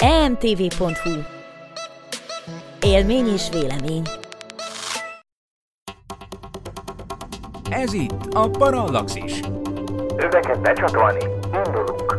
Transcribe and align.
emtv.hu 0.00 1.12
Élmény 2.80 3.26
és 3.26 3.48
vélemény 3.52 4.02
Ez 7.70 7.92
itt 7.92 8.34
a 8.34 8.50
Parallaxis. 8.50 9.40
Öveket 10.16 10.60
becsatolni, 10.60 11.24
indulunk! 11.52 12.16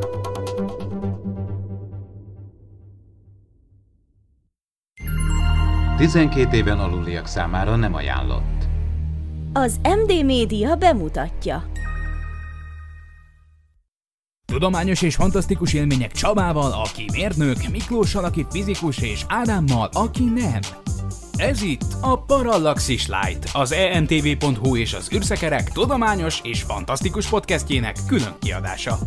Tizenkét 5.97 6.53
éven 6.53 6.79
aluliak 6.79 7.27
számára 7.27 7.75
nem 7.75 7.93
ajánlott. 7.93 8.63
Az 9.53 9.79
MD 9.83 10.25
Média 10.25 10.75
bemutatja. 10.75 11.63
Tudományos 14.55 15.01
és 15.01 15.15
fantasztikus 15.15 15.73
élmények 15.73 16.11
Csabával, 16.11 16.71
aki 16.71 17.05
mérnök, 17.11 17.57
Miklóssal, 17.71 18.23
aki 18.23 18.45
fizikus, 18.49 18.97
és 18.97 19.25
Ádámmal, 19.27 19.89
aki 19.93 20.23
nem. 20.23 20.59
Ez 21.35 21.61
itt 21.61 21.95
a 22.01 22.23
Parallaxis 22.23 23.07
Light, 23.07 23.49
az 23.53 23.71
entv.hu 23.71 24.75
és 24.75 24.93
az 24.93 25.09
űrszekerek 25.13 25.71
tudományos 25.71 26.39
és 26.43 26.61
fantasztikus 26.61 27.27
podcastjének 27.27 27.95
külön 28.07 28.35
kiadása. 28.39 28.97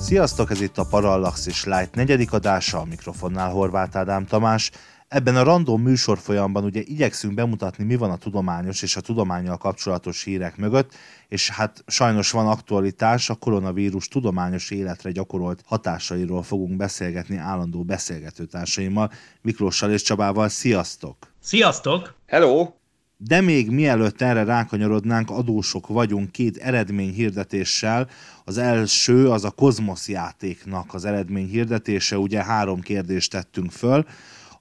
Sziasztok, 0.00 0.50
ez 0.50 0.60
itt 0.60 0.78
a 0.78 0.86
Parallaxis 0.90 1.64
Light 1.64 1.94
negyedik 1.94 2.32
adása, 2.32 2.78
a 2.78 2.84
mikrofonnál 2.84 3.50
Horváth 3.50 3.96
Ádám 3.96 4.26
Tamás. 4.26 4.70
Ebben 5.12 5.36
a 5.36 5.42
random 5.42 5.82
műsorfolyamban 5.82 6.64
ugye 6.64 6.80
igyekszünk 6.84 7.34
bemutatni, 7.34 7.84
mi 7.84 7.96
van 7.96 8.10
a 8.10 8.16
tudományos 8.16 8.82
és 8.82 8.96
a 8.96 9.00
tudományjal 9.00 9.56
kapcsolatos 9.56 10.24
hírek 10.24 10.56
mögött, 10.56 10.94
és 11.28 11.50
hát 11.50 11.84
sajnos 11.86 12.30
van 12.30 12.46
aktualitás, 12.46 13.30
a 13.30 13.34
koronavírus 13.34 14.08
tudományos 14.08 14.70
életre 14.70 15.10
gyakorolt 15.10 15.62
hatásairól 15.66 16.42
fogunk 16.42 16.76
beszélgetni 16.76 17.36
állandó 17.36 17.82
beszélgetőtársaimmal, 17.82 19.12
Miklóssal 19.42 19.90
és 19.90 20.02
Csabával. 20.02 20.48
Sziasztok! 20.48 21.16
Sziasztok! 21.40 22.14
Hello! 22.26 22.72
De 23.16 23.40
még 23.40 23.70
mielőtt 23.70 24.20
erre 24.20 24.44
rákanyarodnánk, 24.44 25.30
adósok 25.30 25.86
vagyunk 25.86 26.30
két 26.32 26.56
eredményhirdetéssel. 26.56 28.08
Az 28.44 28.58
első 28.58 29.30
az 29.30 29.44
a 29.44 29.50
Kozmosz 29.50 30.08
játéknak 30.08 30.94
az 30.94 31.04
eredményhirdetése, 31.04 32.18
ugye 32.18 32.44
három 32.44 32.80
kérdést 32.80 33.30
tettünk 33.30 33.70
föl. 33.70 34.04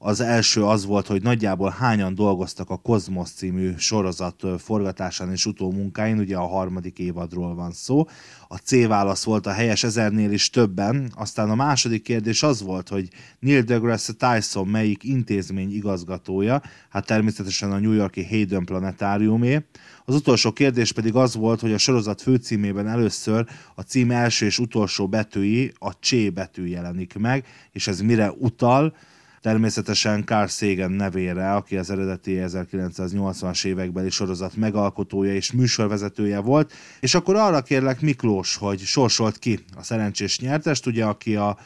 Az 0.04 0.22
első 0.22 0.64
az 0.64 0.86
volt, 0.86 1.08
hogy 1.08 1.22
nagyjából 1.22 1.70
hányan 1.70 2.16
dolgoztak 2.16 2.70
a 2.70 2.78
Kozmosz 2.78 3.32
című 3.32 3.74
sorozat 3.78 4.46
forgatásán 4.58 5.32
és 5.32 5.46
utómunkáin, 5.46 6.18
ugye 6.18 6.36
a 6.36 6.48
harmadik 6.48 7.00
évadról 7.00 7.56
van 7.56 7.72
szó. 7.72 8.06
A 8.48 8.56
C 8.58 8.88
válasz 8.88 9.24
volt 9.24 9.46
a 9.46 9.52
helyes 9.52 9.84
ezernél 9.84 10.32
is 10.32 10.50
többen. 10.50 11.12
Aztán 11.16 11.50
a 11.50 11.56
második 11.56 12.04
kérdés 12.04 12.44
az 12.44 12.62
volt, 12.62 12.90
hogy 12.90 13.10
Neil 13.40 13.62
deGrasse 13.62 14.14
Tyson 14.14 14.68
melyik 14.68 15.04
intézmény 15.04 15.76
igazgatója, 15.76 16.62
hát 16.90 17.06
természetesen 17.06 17.72
a 17.72 17.80
New 17.80 17.94
Yorki 17.94 18.26
Hayden 18.26 18.66
Planetáriumé. 18.66 19.66
Az 20.06 20.16
utolsó 20.16 20.52
kérdés 20.52 20.92
pedig 20.92 21.16
az 21.16 21.36
volt, 21.36 21.60
hogy 21.60 21.74
a 21.74 21.78
sorozat 21.78 22.22
főcímében 22.22 22.88
először 22.88 23.46
a 23.76 23.82
cím 23.82 24.12
első 24.12 24.46
és 24.46 24.60
utolsó 24.60 25.08
betűi, 25.08 25.74
a 25.80 25.90
C 25.90 26.34
betű 26.34 26.66
jelenik 26.66 27.14
meg, 27.18 27.46
és 27.72 27.88
ez 27.88 28.02
mire 28.02 28.32
utal, 28.32 28.94
természetesen 29.42 30.26
Carl 30.26 30.48
Sagan 30.48 30.92
nevére, 30.92 31.54
aki 31.54 31.78
az 31.78 31.90
eredeti 31.90 32.42
1980-as 32.46 33.66
évekbeli 33.66 34.10
sorozat 34.10 34.56
megalkotója 34.56 35.34
és 35.34 35.52
műsorvezetője 35.52 36.40
volt, 36.40 36.74
és 37.00 37.16
akkor 37.16 37.36
arra 37.36 37.62
kérlek 37.62 38.02
Miklós, 38.02 38.56
hogy 38.56 38.80
sorsolt 38.80 39.38
ki 39.40 39.60
a 39.76 39.84
szerencsés 39.84 40.40
nyertest, 40.40 40.86
ugye 40.86 41.06
aki 41.06 41.36
a 41.36 41.58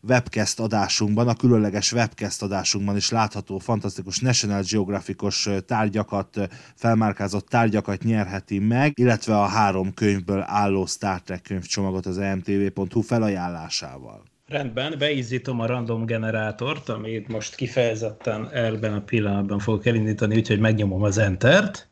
webcast 0.00 0.60
adásunkban, 0.60 1.28
a 1.28 1.34
különleges 1.34 1.92
webcast 1.92 2.42
adásunkban 2.42 2.96
is 2.96 3.10
látható 3.10 3.58
fantasztikus 3.58 4.18
National 4.18 4.62
Geographicos 4.70 5.48
tárgyakat, 5.66 6.48
felmárkázott 6.74 7.48
tárgyakat 7.48 8.02
nyerheti 8.02 8.58
meg, 8.58 8.92
illetve 8.98 9.40
a 9.40 9.46
három 9.46 9.94
könyvből 9.94 10.44
álló 10.46 10.86
Star 10.86 11.22
Trek 11.22 11.42
könyvcsomagot 11.42 12.06
az 12.06 12.18
emtv.hu 12.18 13.00
felajánlásával. 13.00 14.22
Rendben, 14.48 14.94
beízítom 14.98 15.60
a 15.60 15.66
random 15.66 16.06
generátort, 16.06 16.88
amit 16.88 17.28
most 17.28 17.54
kifejezetten 17.54 18.50
ebben 18.52 18.92
a 18.92 19.00
pillanatban 19.00 19.58
fogok 19.58 19.86
elindítani, 19.86 20.36
úgyhogy 20.36 20.58
megnyomom 20.58 21.02
az 21.02 21.18
Entert, 21.18 21.88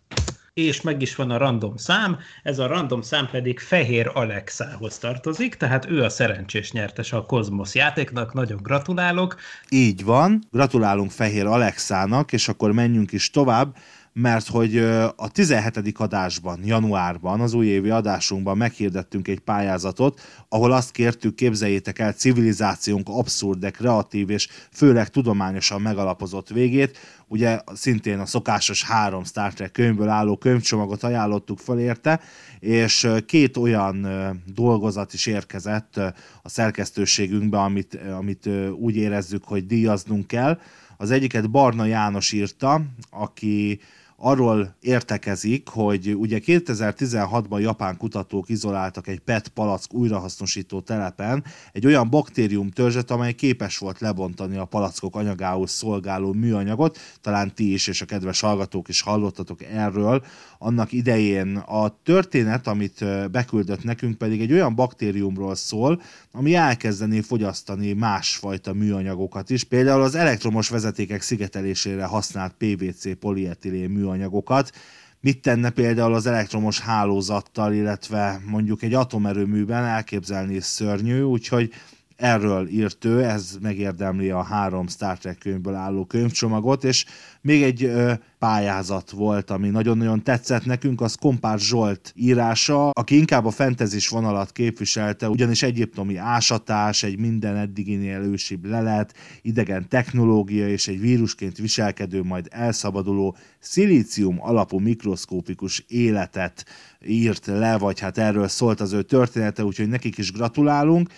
és 0.55 0.81
meg 0.81 1.03
is 1.03 1.15
van 1.15 1.31
a 1.31 1.37
random 1.37 1.77
szám, 1.77 2.19
ez 2.43 2.59
a 2.59 2.67
random 2.67 3.03
szám 3.03 3.28
pedig 3.31 3.59
Fehér 3.59 4.11
Alexához 4.15 4.99
tartozik, 4.99 5.55
tehát 5.55 5.91
ő 5.91 6.03
a 6.03 6.09
szerencsés 6.09 6.72
nyertes 6.72 7.12
a 7.12 7.22
Kozmosz 7.22 7.75
játéknak, 7.75 8.34
nagyon 8.34 8.62
gratulálok. 8.62 9.37
Így 9.69 10.05
van, 10.05 10.43
gratulálunk 10.50 11.11
Fehér 11.11 11.47
Alexának, 11.47 12.33
és 12.33 12.49
akkor 12.49 12.73
menjünk 12.73 13.12
is 13.12 13.31
tovább, 13.31 13.77
mert 14.19 14.49
hogy 14.49 14.78
a 15.16 15.28
17. 15.32 15.99
adásban, 15.99 16.60
januárban, 16.65 17.41
az 17.41 17.53
újévi 17.53 17.91
adásunkban 17.91 18.56
meghirdettünk 18.56 19.28
egy 19.28 19.38
pályázatot, 19.38 20.21
ahol 20.49 20.72
azt 20.72 20.91
kértük, 20.91 21.34
képzeljétek 21.34 21.99
el 21.99 22.12
civilizációnk 22.12 23.09
abszurd, 23.09 23.59
de 23.59 23.71
kreatív 23.71 24.31
és 24.31 24.49
főleg 24.72 25.09
tudományosan 25.09 25.81
megalapozott 25.81 26.49
végét. 26.49 26.99
Ugye 27.28 27.60
szintén 27.75 28.19
a 28.19 28.26
szokásos 28.26 28.84
három 28.84 29.25
Star 29.25 29.53
Trek 29.53 29.72
könyvből 29.72 30.09
álló 30.09 30.37
könyvcsomagot 30.37 31.03
ajánlottuk 31.03 31.59
fel 31.59 31.78
érte, 31.78 32.21
és 32.59 33.09
két 33.26 33.56
olyan 33.56 34.06
dolgozat 34.55 35.12
is 35.12 35.26
érkezett 35.26 35.97
a 36.43 36.49
szerkesztőségünkbe, 36.49 37.59
amit, 37.59 37.99
amit 38.16 38.49
úgy 38.78 38.97
érezzük, 38.97 39.44
hogy 39.44 39.66
díjaznunk 39.66 40.26
kell. 40.26 40.59
Az 40.97 41.10
egyiket 41.10 41.50
Barna 41.50 41.84
János 41.84 42.32
írta, 42.32 42.82
aki 43.10 43.81
arról 44.16 44.75
értekezik, 44.81 45.69
hogy 45.69 46.15
ugye 46.15 46.41
2016-ban 46.47 47.60
japán 47.60 47.97
kutatók 47.97 48.49
izoláltak 48.49 49.09
egy 49.09 49.19
PET 49.19 49.49
palack 49.49 49.94
újrahasznosító 49.94 50.81
telepen 50.81 51.44
egy 51.72 51.87
olyan 51.87 52.10
baktérium 52.10 52.71
törzset, 52.71 53.10
amely 53.10 53.32
képes 53.32 53.78
volt 53.78 54.00
lebontani 54.00 54.56
a 54.56 54.65
palackok 54.65 55.16
anyagául 55.16 55.66
szolgáló 55.66 56.32
műanyagot, 56.32 56.99
talán 57.21 57.55
ti 57.55 57.72
is 57.72 57.87
és 57.87 58.00
a 58.00 58.05
kedves 58.05 58.41
hallgatók 58.41 58.88
is 58.88 59.00
hallottatok 59.00 59.62
erről, 59.62 60.25
annak 60.59 60.93
idején 60.93 61.56
a 61.56 61.99
történet, 62.03 62.66
amit 62.66 63.31
beküldött 63.31 63.84
nekünk 63.84 64.19
pedig 64.19 64.41
egy 64.41 64.53
olyan 64.53 64.75
baktériumról 64.75 65.55
szól, 65.55 66.03
ami 66.32 66.55
elkezdené 66.55 67.21
fogyasztani 67.21 67.93
másfajta 67.93 68.72
műanyagokat 68.72 69.50
is, 69.50 69.65
például 69.65 70.03
az 70.03 70.15
elektromos 70.15 70.69
vezetékek 70.69 71.22
szigetelésére 71.22 72.05
használt 72.05 72.55
PVC 72.59 73.19
polietilén 73.19 73.91
műanyagokat, 74.06 74.72
mit 75.21 75.43
tenne 75.43 75.71
például 75.71 76.15
az 76.15 76.27
elektromos 76.27 76.81
hálózattal, 76.81 77.72
illetve 77.72 78.41
mondjuk 78.47 78.83
egy 78.83 78.94
atomerőműben 78.94 79.84
elképzelni 79.84 80.61
szörnyű, 80.61 81.21
úgyhogy 81.21 81.72
erről 82.17 82.69
írt 82.69 83.05
ő, 83.05 83.25
ez 83.25 83.56
megérdemli 83.61 84.31
a 84.31 84.43
három 84.43 84.89
Star 84.89 85.19
Trek 85.19 85.39
könyvből 85.39 85.75
álló 85.75 86.05
könyvcsomagot, 86.05 86.84
és 86.84 87.05
még 87.46 87.62
egy 87.62 87.84
ö, 87.84 88.12
pályázat 88.38 89.10
volt, 89.10 89.50
ami 89.50 89.68
nagyon-nagyon 89.68 90.22
tetszett 90.22 90.64
nekünk, 90.64 91.00
az 91.00 91.14
Kompár 91.14 91.58
Zsolt 91.58 92.12
írása, 92.16 92.90
aki 92.90 93.16
inkább 93.16 93.44
a 93.44 93.50
fentezis 93.50 94.08
vonalat 94.08 94.52
képviselte, 94.52 95.28
ugyanis 95.28 95.62
egyiptomi 95.62 96.16
ásatás, 96.16 97.02
egy 97.02 97.18
minden 97.18 97.56
eddiginél 97.56 98.20
ősibb 98.20 98.64
lelet, 98.64 99.14
idegen 99.42 99.88
technológia 99.88 100.68
és 100.68 100.88
egy 100.88 101.00
vírusként 101.00 101.56
viselkedő, 101.56 102.22
majd 102.22 102.46
elszabaduló 102.50 103.36
szilícium 103.58 104.36
alapú 104.40 104.78
mikroszkópikus 104.78 105.84
életet 105.88 106.64
írt 107.06 107.46
le, 107.46 107.78
vagy 107.78 108.00
hát 108.00 108.18
erről 108.18 108.48
szólt 108.48 108.80
az 108.80 108.92
ő 108.92 109.02
története, 109.02 109.64
úgyhogy 109.64 109.88
nekik 109.88 110.18
is 110.18 110.32
gratulálunk. 110.32 111.10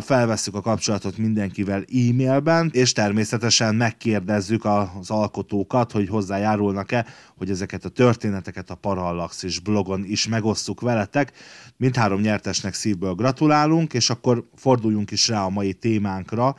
Felvesszük 0.00 0.54
a 0.54 0.60
kapcsolatot 0.60 1.16
mindenkivel 1.16 1.80
e-mailben, 1.80 2.70
és 2.72 2.92
természetesen 2.92 3.74
megkérdezzük 3.74 4.64
az 4.64 5.10
alkotókat, 5.48 5.92
hogy 5.92 6.08
hozzájárulnak-e, 6.08 7.06
hogy 7.36 7.50
ezeket 7.50 7.84
a 7.84 7.88
történeteket 7.88 8.70
a 8.70 8.74
Parallaxis 8.74 9.58
blogon 9.58 10.04
is 10.04 10.28
megosszuk 10.28 10.80
veletek. 10.80 11.32
Mindhárom 11.76 12.20
nyertesnek 12.20 12.74
szívből 12.74 13.14
gratulálunk, 13.14 13.94
és 13.94 14.10
akkor 14.10 14.44
forduljunk 14.56 15.10
is 15.10 15.28
rá 15.28 15.44
a 15.44 15.48
mai 15.48 15.72
témánkra, 15.72 16.56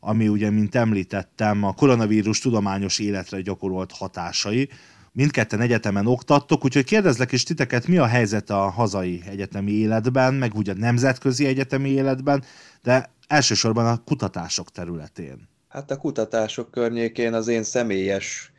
ami 0.00 0.28
ugye, 0.28 0.50
mint 0.50 0.74
említettem, 0.74 1.64
a 1.64 1.72
koronavírus 1.72 2.38
tudományos 2.38 2.98
életre 2.98 3.40
gyakorolt 3.40 3.92
hatásai, 3.92 4.68
mindketten 5.12 5.60
egyetemen 5.60 6.06
oktattok, 6.06 6.64
úgyhogy 6.64 6.84
kérdezlek 6.84 7.32
is 7.32 7.42
titeket, 7.42 7.86
mi 7.86 7.98
a 7.98 8.06
helyzet 8.06 8.50
a 8.50 8.70
hazai 8.70 9.22
egyetemi 9.26 9.72
életben, 9.72 10.34
meg 10.34 10.54
úgy 10.54 10.68
a 10.68 10.74
nemzetközi 10.74 11.46
egyetemi 11.46 11.88
életben, 11.88 12.44
de 12.82 13.10
elsősorban 13.26 13.86
a 13.86 14.02
kutatások 14.04 14.70
területén. 14.70 15.57
Hát 15.78 15.90
a 15.90 15.96
kutatások 15.96 16.70
környékén 16.70 17.34
az 17.34 17.48
én 17.48 17.62
személyes 17.62 18.52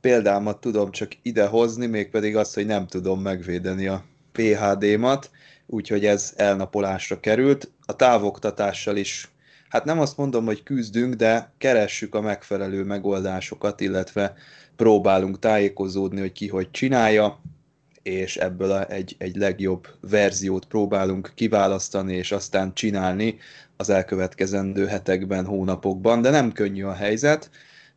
példámat 0.00 0.60
tudom 0.60 0.90
csak 0.90 1.12
idehozni, 1.22 1.86
mégpedig 1.86 2.36
azt, 2.36 2.54
hogy 2.54 2.66
nem 2.66 2.86
tudom 2.86 3.20
megvédeni 3.20 3.86
a 3.86 4.04
PHD-mat, 4.32 5.30
úgyhogy 5.66 6.04
ez 6.06 6.32
elnapolásra 6.36 7.20
került. 7.20 7.70
A 7.86 7.96
távoktatással 7.96 8.96
is 8.96 9.30
hát 9.68 9.84
nem 9.84 10.00
azt 10.00 10.16
mondom, 10.16 10.44
hogy 10.44 10.62
küzdünk, 10.62 11.14
de 11.14 11.52
keressük 11.58 12.14
a 12.14 12.20
megfelelő 12.20 12.84
megoldásokat, 12.84 13.80
illetve 13.80 14.34
próbálunk 14.76 15.38
tájékozódni, 15.38 16.20
hogy 16.20 16.32
ki 16.32 16.48
hogy 16.48 16.70
csinálja, 16.70 17.42
és 18.02 18.36
ebből 18.36 18.78
egy, 18.78 19.14
egy 19.18 19.36
legjobb 19.36 19.86
verziót 20.00 20.64
próbálunk 20.64 21.32
kiválasztani, 21.34 22.14
és 22.14 22.32
aztán 22.32 22.74
csinálni 22.74 23.38
az 23.76 23.90
elkövetkezendő 23.90 24.86
hetekben, 24.86 25.44
hónapokban, 25.44 26.22
de 26.22 26.30
nem 26.30 26.52
könnyű 26.52 26.84
a 26.84 26.92
helyzet, 26.92 27.50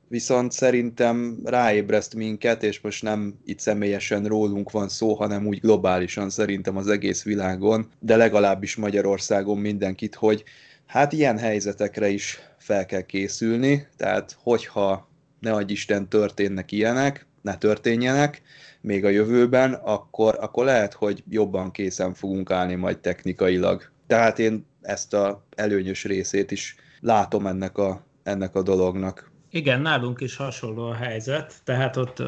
viszont 0.07 0.51
szerintem 0.51 1.39
ráébreszt 1.43 2.15
minket, 2.15 2.63
és 2.63 2.79
most 2.81 3.03
nem 3.03 3.39
itt 3.45 3.59
személyesen 3.59 4.25
rólunk 4.25 4.71
van 4.71 4.89
szó, 4.89 5.13
hanem 5.13 5.47
úgy 5.47 5.59
globálisan 5.59 6.29
szerintem 6.29 6.77
az 6.77 6.87
egész 6.87 7.23
világon, 7.23 7.89
de 7.99 8.15
legalábbis 8.15 8.75
Magyarországon 8.75 9.57
mindenkit, 9.57 10.15
hogy 10.15 10.43
hát 10.85 11.13
ilyen 11.13 11.37
helyzetekre 11.37 12.07
is 12.07 12.39
fel 12.57 12.85
kell 12.85 13.01
készülni, 13.01 13.87
tehát 13.97 14.37
hogyha 14.43 15.09
ne 15.39 15.51
adj 15.51 15.71
Isten 15.71 16.09
történnek 16.09 16.71
ilyenek, 16.71 17.25
ne 17.41 17.57
történjenek, 17.57 18.41
még 18.85 19.05
a 19.05 19.09
jövőben, 19.09 19.73
akkor, 19.73 20.37
akkor 20.39 20.65
lehet, 20.65 20.93
hogy 20.93 21.23
jobban 21.29 21.71
készen 21.71 22.13
fogunk 22.13 22.51
állni 22.51 22.75
majd 22.75 22.97
technikailag. 22.97 23.91
Tehát 24.07 24.39
én 24.39 24.65
ezt 24.81 25.13
a 25.13 25.45
előnyös 25.55 26.03
részét 26.03 26.51
is 26.51 26.75
látom 26.99 27.47
ennek 27.47 27.77
a, 27.77 28.01
ennek 28.23 28.55
a 28.55 28.61
dolognak. 28.61 29.33
Igen, 29.49 29.81
nálunk 29.81 30.21
is 30.21 30.35
hasonló 30.35 30.83
a 30.89 30.93
helyzet, 30.93 31.53
tehát 31.63 31.97
ott 31.97 32.23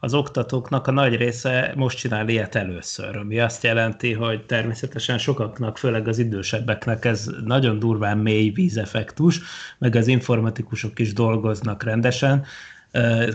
az 0.00 0.14
oktatóknak 0.14 0.86
a 0.86 0.90
nagy 0.90 1.16
része 1.16 1.72
most 1.76 1.98
csinál 1.98 2.28
ilyet 2.28 2.54
először, 2.54 3.16
ami 3.16 3.40
azt 3.40 3.62
jelenti, 3.62 4.12
hogy 4.12 4.46
természetesen 4.46 5.18
sokaknak, 5.18 5.78
főleg 5.78 6.08
az 6.08 6.18
idősebbeknek 6.18 7.04
ez 7.04 7.30
nagyon 7.44 7.78
durván 7.78 8.18
mély 8.18 8.50
vízeffektus, 8.50 9.40
meg 9.78 9.96
az 9.96 10.06
informatikusok 10.06 10.98
is 10.98 11.12
dolgoznak 11.12 11.82
rendesen, 11.82 12.44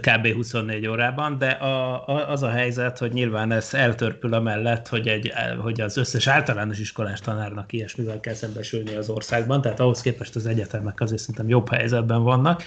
kb. 0.01 0.33
24 0.33 0.87
órában, 0.87 1.37
de 1.37 1.49
a, 1.49 2.07
a, 2.07 2.29
az 2.29 2.43
a 2.43 2.49
helyzet, 2.49 2.97
hogy 2.97 3.11
nyilván 3.11 3.51
ez 3.51 3.73
eltörpül 3.73 4.33
amellett, 4.33 4.87
hogy, 4.87 5.07
egy, 5.07 5.31
hogy 5.59 5.81
az 5.81 5.97
összes 5.97 6.27
általános 6.27 6.79
iskolás 6.79 7.19
tanárnak 7.19 7.73
ilyesmivel 7.73 8.19
kell 8.19 8.33
szembesülni 8.33 8.95
az 8.95 9.09
országban, 9.09 9.61
tehát 9.61 9.79
ahhoz 9.79 10.01
képest 10.01 10.35
az 10.35 10.45
egyetemek 10.45 11.01
azért 11.01 11.21
szerintem 11.21 11.49
jobb 11.49 11.69
helyzetben 11.69 12.23
vannak. 12.23 12.63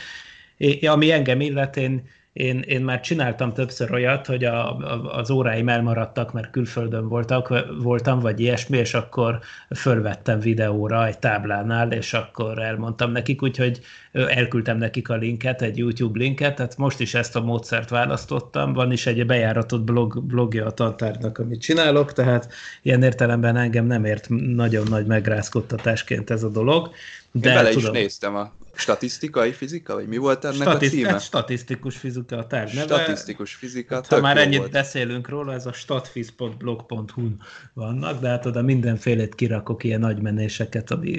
É, 0.56 0.86
ami 0.86 1.10
engem 1.10 1.40
illet, 1.40 1.76
én 1.76 2.08
én, 2.32 2.60
én 2.60 2.80
már 2.80 3.00
csináltam 3.00 3.52
többször 3.52 3.92
olyat, 3.92 4.26
hogy 4.26 4.44
a, 4.44 4.78
a, 4.78 5.16
az 5.16 5.30
óráim 5.30 5.68
elmaradtak, 5.68 6.32
mert 6.32 6.50
külföldön 6.50 7.08
voltak, 7.08 7.64
voltam, 7.82 8.20
vagy 8.20 8.40
ilyesmi, 8.40 8.78
és 8.78 8.94
akkor 8.94 9.38
fölvettem 9.76 10.40
videóra 10.40 11.06
egy 11.06 11.18
táblánál, 11.18 11.92
és 11.92 12.12
akkor 12.12 12.58
elmondtam 12.58 13.12
nekik, 13.12 13.42
úgyhogy 13.42 13.80
elküldtem 14.12 14.78
nekik 14.78 15.08
a 15.08 15.14
linket, 15.14 15.62
egy 15.62 15.78
YouTube 15.78 16.18
linket, 16.18 16.54
tehát 16.54 16.76
most 16.76 17.00
is 17.00 17.14
ezt 17.14 17.36
a 17.36 17.40
módszert 17.40 17.88
választottam, 17.88 18.72
van 18.72 18.92
is 18.92 19.06
egy 19.06 19.26
bejáratott 19.26 19.82
blog, 19.82 20.22
blogja 20.22 20.66
a 20.66 20.70
tantárnak, 20.70 21.38
amit 21.38 21.60
csinálok, 21.60 22.12
tehát 22.12 22.52
ilyen 22.82 23.02
értelemben 23.02 23.56
engem 23.56 23.86
nem 23.86 24.04
ért 24.04 24.26
nagyon 24.28 24.86
nagy 24.88 25.06
megrázkodtatásként 25.06 26.30
ez 26.30 26.42
a 26.42 26.48
dolog. 26.48 26.90
De 27.32 27.48
Én 27.48 27.54
bele 27.54 27.70
tudom, 27.70 27.94
is 27.94 28.00
néztem 28.00 28.34
a 28.34 28.52
Statisztikai 28.80 29.52
fizika, 29.52 29.94
vagy 29.94 30.06
mi 30.06 30.16
volt 30.16 30.44
ennek 30.44 30.56
Statiszt- 30.56 30.92
a 30.92 30.96
címe? 30.96 31.10
Hát 31.10 31.22
statisztikus 31.22 31.96
fizika 31.96 32.36
a 32.36 32.46
tárgy 32.46 32.74
neve. 32.74 32.94
Statisztikus 32.94 33.54
fizika, 33.54 33.94
hát, 33.94 34.06
Ha 34.06 34.20
már 34.20 34.36
ennyit 34.38 34.58
volt. 34.58 34.70
beszélünk 34.70 35.28
róla, 35.28 35.52
ez 35.52 35.66
a 35.66 35.72
statfiz.blog.hu 35.72 37.28
vannak, 37.72 38.20
de 38.20 38.28
hát 38.28 38.46
oda 38.46 38.62
mindenfélét 38.62 39.34
kirakok, 39.34 39.84
ilyen 39.84 40.00
nagy 40.00 40.22
menéseket, 40.22 40.90
ami... 40.90 41.18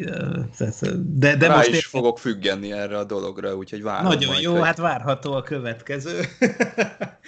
De, 0.97 1.35
de 1.35 1.47
Rá 1.47 1.55
most 1.55 1.67
is 1.67 1.75
épp... 1.75 1.81
fogok 1.81 2.19
függenni 2.19 2.71
erre 2.71 2.97
a 2.97 3.03
dologra, 3.03 3.55
úgyhogy 3.55 3.83
várom 3.83 4.07
Nagyon 4.07 4.29
majd, 4.29 4.41
jó, 4.43 4.51
hogy... 4.51 4.61
hát 4.61 4.77
várható 4.77 5.33
a 5.33 5.41
következő. 5.41 6.19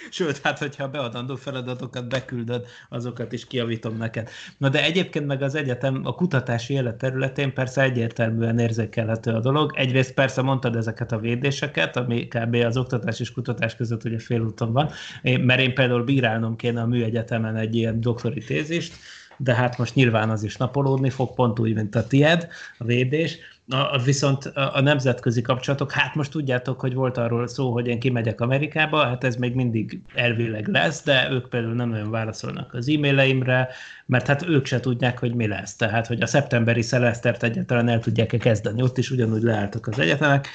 Sőt, 0.09 0.39
hát 0.43 0.59
hogyha 0.59 0.87
beadandó 0.87 1.35
feladatokat 1.35 2.07
beküldöd, 2.07 2.65
azokat 2.89 3.31
is 3.31 3.47
kiavítom 3.47 3.97
neked. 3.97 4.29
Na 4.57 4.69
de 4.69 4.83
egyébként 4.83 5.25
meg 5.27 5.41
az 5.41 5.55
egyetem 5.55 6.01
a 6.03 6.15
kutatási 6.15 6.73
élet 6.73 6.95
területén 6.95 7.53
persze 7.53 7.81
egyértelműen 7.81 8.59
érzékelhető 8.59 9.31
a 9.31 9.39
dolog. 9.39 9.71
Egyrészt 9.75 10.13
persze 10.23 10.41
mondtad 10.41 10.75
ezeket 10.75 11.11
a 11.11 11.19
védéseket, 11.19 11.97
ami 11.97 12.27
kb. 12.27 12.55
az 12.55 12.77
oktatás 12.77 13.19
és 13.19 13.31
kutatás 13.31 13.75
között 13.75 14.03
ugye 14.03 14.19
félúton 14.19 14.71
van, 14.71 14.89
mert 15.21 15.59
én 15.59 15.73
például 15.73 16.03
bírálnom 16.03 16.55
kéne 16.55 16.81
a 16.81 16.85
műegyetemen 16.85 17.55
egy 17.55 17.75
ilyen 17.75 18.01
doktori 18.01 18.43
tézist, 18.43 18.93
de 19.37 19.53
hát 19.53 19.77
most 19.77 19.95
nyilván 19.95 20.29
az 20.29 20.43
is 20.43 20.57
napolódni 20.57 21.09
fog, 21.09 21.33
pont 21.33 21.59
úgy, 21.59 21.73
mint 21.73 21.95
a 21.95 22.07
tied, 22.07 22.47
a 22.77 22.83
védés. 22.83 23.37
A, 23.69 23.97
viszont 23.97 24.45
a 24.45 24.81
nemzetközi 24.81 25.41
kapcsolatok, 25.41 25.91
hát 25.91 26.15
most 26.15 26.31
tudjátok, 26.31 26.79
hogy 26.79 26.93
volt 26.93 27.17
arról 27.17 27.47
szó, 27.47 27.71
hogy 27.71 27.87
én 27.87 27.99
kimegyek 27.99 28.41
Amerikába, 28.41 29.03
hát 29.03 29.23
ez 29.23 29.35
még 29.35 29.55
mindig 29.55 30.01
elvileg 30.13 30.67
lesz, 30.67 31.03
de 31.03 31.27
ők 31.31 31.49
például 31.49 31.73
nem 31.73 31.89
nagyon 31.89 32.11
válaszolnak 32.11 32.73
az 32.73 32.89
e-maileimre, 32.89 33.69
mert 34.05 34.27
hát 34.27 34.47
ők 34.47 34.65
se 34.65 34.79
tudják, 34.79 35.19
hogy 35.19 35.33
mi 35.33 35.47
lesz. 35.47 35.75
Tehát, 35.75 36.07
hogy 36.07 36.21
a 36.21 36.25
szeptemberi 36.25 36.81
szelesztert 36.81 37.43
egyáltalán 37.43 37.89
el 37.89 37.99
tudják-e 37.99 38.37
kezdeni, 38.37 38.81
ott 38.81 38.97
is 38.97 39.11
ugyanúgy 39.11 39.41
leálltak 39.41 39.87
az 39.87 39.99
egyetemek. 39.99 40.47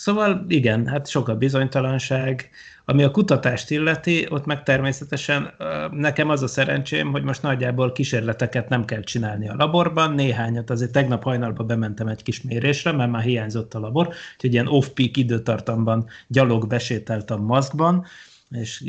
Szóval 0.00 0.44
igen, 0.48 0.86
hát 0.86 1.08
sok 1.08 1.28
a 1.28 1.36
bizonytalanság, 1.36 2.50
ami 2.84 3.02
a 3.02 3.10
kutatást 3.10 3.70
illeti, 3.70 4.26
ott 4.30 4.44
meg 4.46 4.62
természetesen 4.62 5.50
nekem 5.90 6.28
az 6.28 6.42
a 6.42 6.46
szerencsém, 6.46 7.10
hogy 7.10 7.22
most 7.22 7.42
nagyjából 7.42 7.92
kísérleteket 7.92 8.68
nem 8.68 8.84
kell 8.84 9.00
csinálni 9.02 9.48
a 9.48 9.54
laborban, 9.56 10.14
néhányat 10.14 10.70
azért 10.70 10.92
tegnap 10.92 11.22
hajnalban 11.22 11.66
bementem 11.66 12.06
egy 12.06 12.22
kis 12.22 12.42
mérésre, 12.42 12.92
mert 12.92 13.10
már 13.10 13.22
hiányzott 13.22 13.74
a 13.74 13.78
labor, 13.78 14.06
úgyhogy 14.34 14.52
ilyen 14.52 14.66
off-peak 14.66 15.16
időtartamban 15.16 16.08
gyalog 16.26 16.66
besételtem 16.66 17.40
maszkban, 17.40 18.06
és 18.50 18.84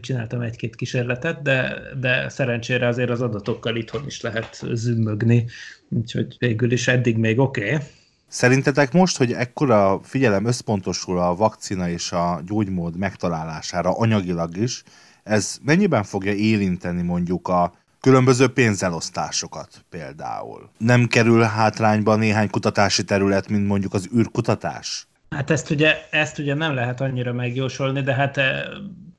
csináltam 0.00 0.40
egy-két 0.40 0.76
kísérletet, 0.76 1.42
de, 1.42 1.82
de 2.00 2.28
szerencsére 2.28 2.86
azért 2.86 3.10
az 3.10 3.20
adatokkal 3.20 3.76
itthon 3.76 4.06
is 4.06 4.20
lehet 4.20 4.62
zümmögni, 4.72 5.46
úgyhogy 5.88 6.36
végül 6.38 6.72
is 6.72 6.88
eddig 6.88 7.16
még 7.16 7.38
oké. 7.38 7.74
Okay. 7.74 7.86
Szerintetek 8.34 8.92
most, 8.92 9.16
hogy 9.16 9.32
ekkora 9.32 10.00
figyelem 10.02 10.46
összpontosul 10.46 11.18
a 11.18 11.34
vakcina 11.34 11.88
és 11.88 12.12
a 12.12 12.40
gyógymód 12.46 12.96
megtalálására 12.96 13.98
anyagilag 13.98 14.56
is, 14.56 14.82
ez 15.22 15.58
mennyiben 15.62 16.02
fogja 16.02 16.32
érinteni 16.32 17.02
mondjuk 17.02 17.48
a 17.48 17.72
különböző 18.00 18.48
pénzelosztásokat 18.48 19.84
például? 19.90 20.70
Nem 20.78 21.06
kerül 21.06 21.42
hátrányba 21.42 22.16
néhány 22.16 22.50
kutatási 22.50 23.04
terület, 23.04 23.48
mint 23.48 23.66
mondjuk 23.66 23.94
az 23.94 24.08
űrkutatás? 24.16 25.06
Hát 25.30 25.50
ezt 25.50 25.70
ugye, 25.70 25.96
ezt 26.10 26.38
ugye 26.38 26.54
nem 26.54 26.74
lehet 26.74 27.00
annyira 27.00 27.32
megjósolni, 27.32 28.00
de 28.00 28.14
hát 28.14 28.36
eh, 28.36 28.62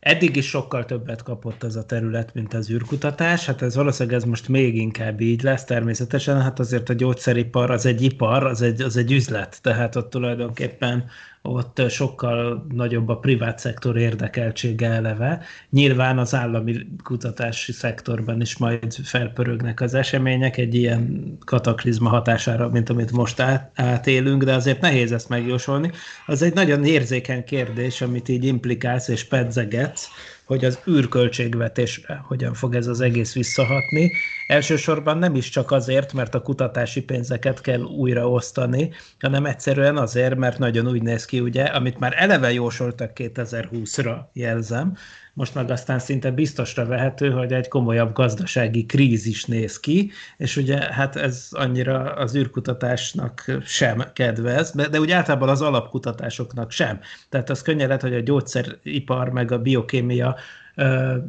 eddig 0.05 0.35
is 0.35 0.47
sokkal 0.47 0.85
többet 0.85 1.23
kapott 1.23 1.63
ez 1.63 1.75
a 1.75 1.85
terület, 1.85 2.33
mint 2.33 2.53
az 2.53 2.71
űrkutatás. 2.71 3.45
Hát 3.45 3.61
ez 3.61 3.75
valószínűleg 3.75 4.17
ez 4.17 4.23
most 4.23 4.47
még 4.47 4.75
inkább 4.75 5.21
így 5.21 5.41
lesz 5.41 5.63
természetesen. 5.63 6.41
Hát 6.41 6.59
azért 6.59 6.89
a 6.89 6.93
gyógyszeripar 6.93 7.71
az 7.71 7.85
egy 7.85 8.01
ipar, 8.01 8.45
az 8.45 8.61
egy, 8.61 8.81
az 8.81 8.97
egy 8.97 9.11
üzlet, 9.11 9.59
tehát 9.61 9.95
ott 9.95 10.09
tulajdonképpen 10.09 11.05
ott 11.47 11.81
sokkal 11.89 12.65
nagyobb 12.73 13.09
a 13.09 13.17
privát 13.17 13.59
szektor 13.59 13.97
érdekeltsége 13.97 14.89
eleve. 14.89 15.41
Nyilván 15.69 16.17
az 16.17 16.35
állami 16.35 16.87
kutatási 17.03 17.71
szektorban 17.71 18.41
is 18.41 18.57
majd 18.57 18.93
felpörögnek 19.03 19.81
az 19.81 19.93
események 19.93 20.57
egy 20.57 20.75
ilyen 20.75 21.33
kataklizma 21.45 22.09
hatására, 22.09 22.69
mint 22.69 22.89
amit 22.89 23.11
most 23.11 23.39
át, 23.39 23.71
átélünk, 23.75 24.43
de 24.43 24.53
azért 24.53 24.81
nehéz 24.81 25.11
ezt 25.11 25.29
megjósolni. 25.29 25.91
Az 26.25 26.41
egy 26.41 26.53
nagyon 26.53 26.85
érzékeny 26.85 27.43
kérdés, 27.43 28.01
amit 28.01 28.29
így 28.29 28.45
implikálsz 28.45 29.07
és 29.07 29.23
pedzegetsz, 29.23 30.09
hogy 30.45 30.65
az 30.65 30.79
űrköltségvetésre 30.89 32.21
hogyan 32.27 32.53
fog 32.53 32.75
ez 32.75 32.87
az 32.87 33.01
egész 33.01 33.33
visszahatni. 33.33 34.11
Elsősorban 34.47 35.17
nem 35.17 35.35
is 35.35 35.49
csak 35.49 35.71
azért, 35.71 36.13
mert 36.13 36.35
a 36.35 36.41
kutatási 36.41 37.01
pénzeket 37.01 37.61
kell 37.61 37.81
újraosztani, 37.81 38.91
hanem 39.19 39.45
egyszerűen 39.45 39.97
azért, 39.97 40.35
mert 40.35 40.59
nagyon 40.59 40.87
úgy 40.87 41.01
néz 41.01 41.25
ki, 41.25 41.39
ugye, 41.39 41.63
amit 41.63 41.99
már 41.99 42.13
eleve 42.17 42.51
jósoltak 42.51 43.11
2020-ra, 43.15 44.17
jelzem, 44.33 44.97
most 45.35 45.55
meg 45.55 45.69
aztán 45.69 45.99
szinte 45.99 46.31
biztosra 46.31 46.85
vehető, 46.85 47.31
hogy 47.31 47.53
egy 47.53 47.67
komolyabb 47.67 48.13
gazdasági 48.13 48.85
krízis 48.85 49.45
néz 49.45 49.79
ki, 49.79 50.11
és 50.37 50.57
ugye 50.57 50.93
hát 50.93 51.15
ez 51.15 51.47
annyira 51.51 52.13
az 52.13 52.35
űrkutatásnak 52.35 53.45
sem 53.65 54.03
kedvez, 54.13 54.71
de, 54.71 54.87
de 54.87 54.99
úgy 54.99 55.11
általában 55.11 55.49
az 55.49 55.61
alapkutatásoknak 55.61 56.71
sem. 56.71 56.99
Tehát 57.29 57.49
az 57.49 57.61
könnyen 57.61 57.87
lehet, 57.87 58.01
hogy 58.01 58.13
a 58.13 58.19
gyógyszeripar 58.19 59.29
meg 59.29 59.51
a 59.51 59.61
biokémia 59.61 60.35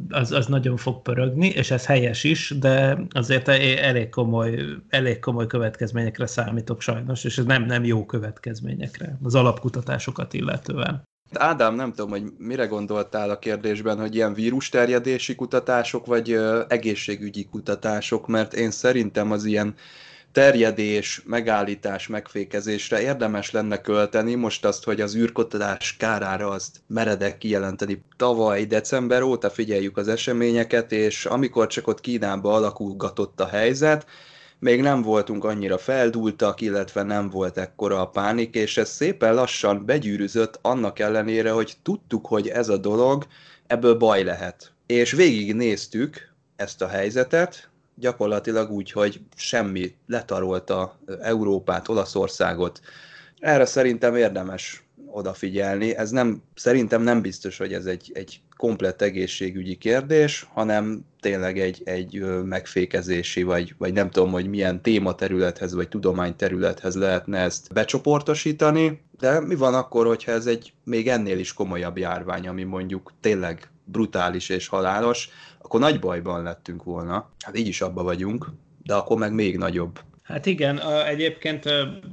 az, 0.09 0.33
az 0.33 0.47
nagyon 0.47 0.77
fog 0.77 1.03
pörögni, 1.03 1.47
és 1.47 1.71
ez 1.71 1.87
helyes 1.87 2.25
is, 2.25 2.55
de 2.59 2.99
azért 3.11 3.49
elég 3.49 4.09
komoly, 4.09 4.65
elég 4.89 5.19
komoly 5.19 5.47
következményekre 5.47 6.27
számítok 6.27 6.81
sajnos, 6.81 7.25
és 7.25 7.39
ez 7.39 7.45
nem, 7.45 7.65
nem 7.65 7.85
jó 7.85 8.07
következményekre 8.07 9.19
az 9.23 9.35
alapkutatásokat 9.35 10.35
illetően. 10.35 11.05
Ádám, 11.33 11.75
nem 11.75 11.93
tudom, 11.93 12.11
hogy 12.11 12.23
mire 12.39 12.67
gondoltál 12.67 13.31
a 13.31 13.39
kérdésben, 13.39 13.99
hogy 13.99 14.15
ilyen 14.15 14.35
vírusterjedési 14.35 15.35
kutatások, 15.35 16.07
vagy 16.07 16.39
egészségügyi 16.69 17.49
kutatások, 17.51 18.27
mert 18.27 18.55
én 18.55 18.71
szerintem 18.71 19.31
az 19.31 19.45
ilyen 19.45 19.75
terjedés, 20.33 21.23
megállítás, 21.25 22.07
megfékezésre 22.07 23.01
érdemes 23.01 23.51
lenne 23.51 23.81
költeni, 23.81 24.35
most 24.35 24.65
azt, 24.65 24.85
hogy 24.85 25.01
az 25.01 25.17
űrkotás 25.17 25.97
kárára 25.97 26.49
azt 26.49 26.81
meredek 26.87 27.39
kijelenteni. 27.39 28.03
Tavaly 28.17 28.65
december 28.65 29.23
óta 29.23 29.51
figyeljük 29.51 29.97
az 29.97 30.09
eseményeket, 30.09 30.93
és 30.93 31.27
amikor 31.27 31.67
csak 31.67 31.87
ott 31.87 32.01
Kínába 32.01 32.55
alakulgatott 32.55 33.41
a 33.41 33.47
helyzet, 33.47 34.07
még 34.59 34.81
nem 34.81 35.03
voltunk 35.03 35.45
annyira 35.45 35.79
feldúltak, 35.79 36.61
illetve 36.61 37.03
nem 37.03 37.31
volt 37.31 37.59
ekkora 37.59 38.01
a 38.01 38.09
pánik, 38.09 38.55
és 38.55 38.77
ez 38.77 38.89
szépen 38.89 39.35
lassan 39.35 39.85
begyűrűzött 39.85 40.59
annak 40.63 40.99
ellenére, 40.99 41.51
hogy 41.51 41.77
tudtuk, 41.83 42.27
hogy 42.27 42.49
ez 42.49 42.69
a 42.69 42.77
dolog, 42.77 43.27
ebből 43.67 43.95
baj 43.95 44.23
lehet. 44.23 44.73
És 44.87 45.13
végig 45.13 45.55
néztük 45.55 46.33
ezt 46.57 46.83
a 46.83 46.89
helyzetet, 46.89 47.69
gyakorlatilag 47.95 48.71
úgy, 48.71 48.93
hogy 48.93 49.21
semmi 49.37 49.95
letarolta 50.07 50.99
Európát, 51.21 51.89
Olaszországot. 51.89 52.81
Erre 53.39 53.65
szerintem 53.65 54.17
érdemes 54.17 54.86
odafigyelni. 55.17 55.97
Ez 55.97 56.11
nem, 56.11 56.43
szerintem 56.55 57.03
nem 57.03 57.21
biztos, 57.21 57.57
hogy 57.59 57.73
ez 57.73 57.87
egy, 57.87 58.11
egy 58.15 58.41
komplett 58.57 59.03
egészségügyi 59.03 59.77
kérdés, 59.77 60.47
hanem 60.53 61.05
tényleg 61.21 61.59
egy, 61.59 61.83
egy 61.85 62.25
megfékezési, 62.45 63.43
vagy, 63.43 63.75
vagy 63.79 63.93
nem 63.93 64.11
tudom, 64.11 64.31
hogy 64.31 64.49
milyen 64.49 64.83
tématerülethez, 64.83 65.75
vagy 65.75 65.89
tudományterülethez 65.89 66.95
lehetne 66.95 67.39
ezt 67.39 67.73
becsoportosítani, 67.73 69.01
de 69.19 69.41
mi 69.41 69.55
van 69.55 69.75
akkor, 69.75 70.07
hogyha 70.07 70.33
ez 70.33 70.47
egy 70.47 70.73
még 70.85 71.09
ennél 71.09 71.39
is 71.39 71.53
komolyabb 71.53 71.99
járvány, 71.99 72.49
ami 72.49 72.63
mondjuk 72.63 73.13
tényleg 73.21 73.71
brutális 73.85 74.49
és 74.49 74.69
halálos, 74.69 75.29
akkor 75.63 75.81
nagy 75.81 76.01
bajban 76.01 76.43
lettünk 76.43 76.85
volna. 76.85 77.31
Hát 77.45 77.59
így 77.59 77.67
is 77.69 77.81
abba 77.81 78.03
vagyunk, 78.03 78.47
de 78.83 78.95
akkor 78.95 79.19
meg 79.19 79.33
még 79.33 79.59
nagyobb. 79.59 80.01
Hát 80.27 80.47
igen, 80.47 80.77
a, 80.77 81.07
egyébként 81.07 81.65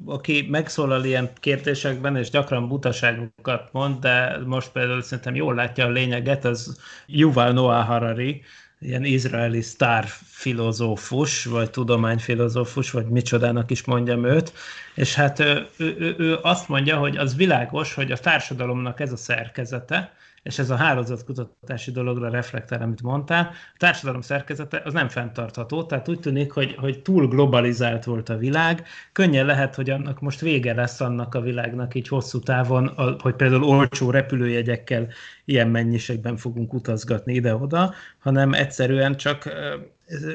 aki 0.05 0.47
megszólal 0.49 1.03
ilyen 1.03 1.29
kérdésekben, 1.39 2.15
és 2.15 2.29
gyakran 2.29 2.67
butaságokat 2.67 3.69
mond, 3.71 3.99
de 3.99 4.37
most 4.45 4.71
például 4.71 5.01
szerintem 5.01 5.35
jól 5.35 5.55
látja 5.55 5.85
a 5.85 5.89
lényeget, 5.89 6.45
az 6.45 6.79
Yuval 7.07 7.51
Noah 7.51 7.85
Harari, 7.85 8.41
ilyen 8.79 9.03
izraeli 9.03 9.61
sztár 9.61 10.05
filozófus, 10.25 11.45
vagy 11.45 11.69
tudományfilozófus, 11.69 12.91
vagy 12.91 13.07
micsodának 13.07 13.71
is 13.71 13.83
mondjam 13.83 14.25
őt, 14.25 14.53
és 14.95 15.15
hát 15.15 15.39
ő, 15.39 15.67
ő, 15.77 16.15
ő, 16.17 16.39
azt 16.41 16.67
mondja, 16.67 16.97
hogy 16.97 17.17
az 17.17 17.35
világos, 17.35 17.93
hogy 17.93 18.11
a 18.11 18.17
társadalomnak 18.17 18.99
ez 18.99 19.11
a 19.11 19.17
szerkezete, 19.17 20.13
és 20.43 20.59
ez 20.59 20.69
a 20.69 20.75
hálózatkutatási 20.75 21.91
dologra 21.91 22.29
reflektál, 22.29 22.81
amit 22.81 23.01
mondtál, 23.01 23.51
a 23.73 23.77
társadalom 23.77 24.21
szerkezete 24.21 24.81
az 24.85 24.93
nem 24.93 25.07
fenntartható, 25.07 25.83
tehát 25.83 26.09
úgy 26.09 26.19
tűnik, 26.19 26.51
hogy, 26.51 26.75
hogy 26.75 27.01
túl 27.01 27.27
globalizált 27.27 28.03
volt 28.03 28.29
a 28.29 28.37
világ, 28.37 28.87
könnyen 29.11 29.45
lehet, 29.45 29.75
hogy 29.75 29.89
annak 29.89 30.19
most 30.19 30.39
vége 30.39 30.73
lesz 30.73 31.01
annak 31.01 31.35
a 31.35 31.41
világnak 31.41 31.95
így 31.95 32.07
hosszú 32.07 32.39
távon, 32.39 33.17
hogy 33.19 33.35
például 33.35 33.63
olcsó 33.63 34.09
repülőjegyekkel 34.09 35.07
ilyen 35.45 35.67
mennyiségben 35.67 36.37
fogunk 36.37 36.73
utazgatni 36.73 37.33
ide-oda, 37.33 37.93
hanem 38.19 38.53
egyszerűen 38.53 39.15
csak 39.15 39.53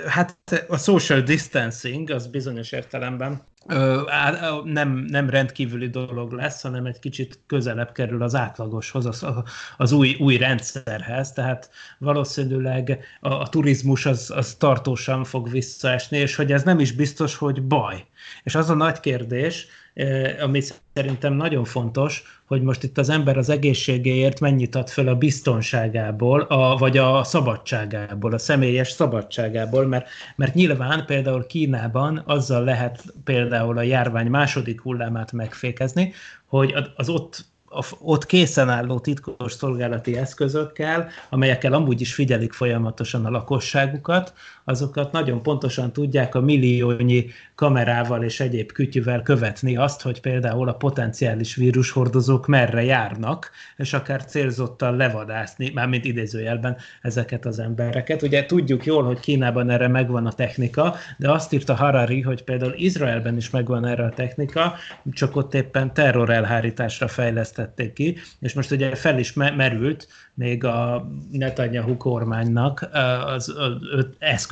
hát 0.07 0.37
a 0.69 0.77
social 0.77 1.21
distancing 1.21 2.11
az 2.11 2.27
bizonyos 2.27 2.73
értelemben 2.73 3.43
nem, 4.65 5.05
nem 5.09 5.31
rendkívüli 5.31 5.89
dolog 5.89 6.33
lesz, 6.33 6.63
hanem 6.63 6.87
egy 6.87 6.99
kicsit 6.99 7.41
közelebb 7.47 7.93
kerül 7.93 8.23
az 8.23 8.35
átlagoshoz, 8.35 9.07
az, 9.07 9.27
az 9.77 9.93
új, 9.93 10.17
új 10.21 10.37
rendszerhez, 10.37 11.33
tehát 11.33 11.71
valószínűleg 11.99 13.05
a, 13.21 13.33
a 13.33 13.49
turizmus 13.49 14.07
az, 14.07 14.33
az 14.37 14.55
tartósan 14.55 15.25
fog 15.25 15.51
visszaesni, 15.51 16.19
és 16.19 16.35
hogy 16.35 16.53
ez 16.53 16.63
nem 16.63 16.79
is 16.79 16.93
biztos, 16.93 17.37
hogy 17.37 17.63
baj. 17.63 18.07
És 18.43 18.55
az 18.55 18.71
a 18.71 18.75
nagy 18.75 19.01
kérdés, 19.01 19.67
ami 20.41 20.61
szerintem 20.95 21.33
nagyon 21.33 21.65
fontos, 21.65 22.23
hogy 22.45 22.63
most 22.63 22.83
itt 22.83 22.99
az 22.99 23.09
ember 23.09 23.37
az 23.37 23.49
egészségéért 23.49 24.41
mennyit 24.41 24.75
ad 24.75 24.89
föl 24.89 25.09
a 25.09 25.15
biztonságából, 25.15 26.41
a, 26.41 26.77
vagy 26.77 26.99
a 26.99 27.25
szabadságából, 27.25 28.33
a 28.33 28.39
személyes 28.39 28.91
szabadságából, 28.91 29.87
mert, 29.87 30.09
mert 30.37 30.55
nyilván 30.55 31.05
például 31.07 31.47
Kínában 31.47 32.23
azzal 32.27 32.65
lehet 32.65 33.05
például 33.25 33.79
a 33.79 33.83
járvány 33.83 34.27
második 34.27 34.81
hullámát 34.81 35.33
megfékezni, 35.33 36.13
hogy 36.47 36.75
az 36.97 37.09
ott 37.09 37.47
ott 38.01 38.27
készen 38.27 38.69
álló 38.69 38.99
titkos 38.99 39.53
szolgálati 39.53 40.17
eszközökkel, 40.17 41.09
amelyekkel 41.31 41.73
amúgy 41.73 42.01
is 42.01 42.15
figyelik 42.15 42.53
folyamatosan 42.53 43.25
a 43.25 43.31
lakosságukat, 43.31 44.33
azokat 44.69 45.13
nagyon 45.13 45.43
pontosan 45.43 45.93
tudják 45.93 46.35
a 46.35 46.41
milliónyi 46.41 47.27
kamerával 47.55 48.23
és 48.23 48.41
egyéb 48.41 48.73
kütyüvel 48.73 49.23
követni 49.23 49.77
azt, 49.77 50.03
hogy 50.03 50.21
például 50.21 50.69
a 50.69 50.73
potenciális 50.73 51.55
vírushordozók 51.55 52.47
merre 52.47 52.85
járnak, 52.85 53.51
és 53.77 53.93
akár 53.93 54.25
célzottan 54.25 54.97
levadászni, 54.97 55.71
mármint 55.75 56.05
idézőjelben 56.05 56.77
ezeket 57.03 57.47
az 57.47 57.59
embereket. 57.59 58.23
Ugye 58.23 58.47
tudjuk 58.47 58.87
jól, 58.87 59.05
hogy 59.05 59.21
Kínában 59.21 59.71
erre 59.71 59.89
megvan 59.89 60.27
a 60.27 60.33
technika, 60.33 60.95
de 61.17 61.31
azt 61.31 61.53
írta 61.53 61.75
Harari, 61.75 62.21
hogy 62.21 62.45
például 62.45 62.75
Izraelben 62.77 63.37
is 63.37 63.51
megvan 63.51 63.87
erre 63.87 64.05
a 64.05 64.11
technika, 64.11 64.75
csak 65.13 65.37
ott 65.37 65.55
éppen 65.55 65.95
terrorelhárításra 65.95 67.09
fejlesztették 67.09 67.93
ki, 67.93 68.17
és 68.41 68.53
most 68.53 68.71
ugye 68.71 68.95
fel 68.95 69.19
is 69.19 69.33
merült, 69.33 70.09
még 70.35 70.65
a 70.65 71.09
Netanyahu 71.33 71.97
kormánynak 71.97 72.89
az, 73.27 73.55
az 73.59 74.07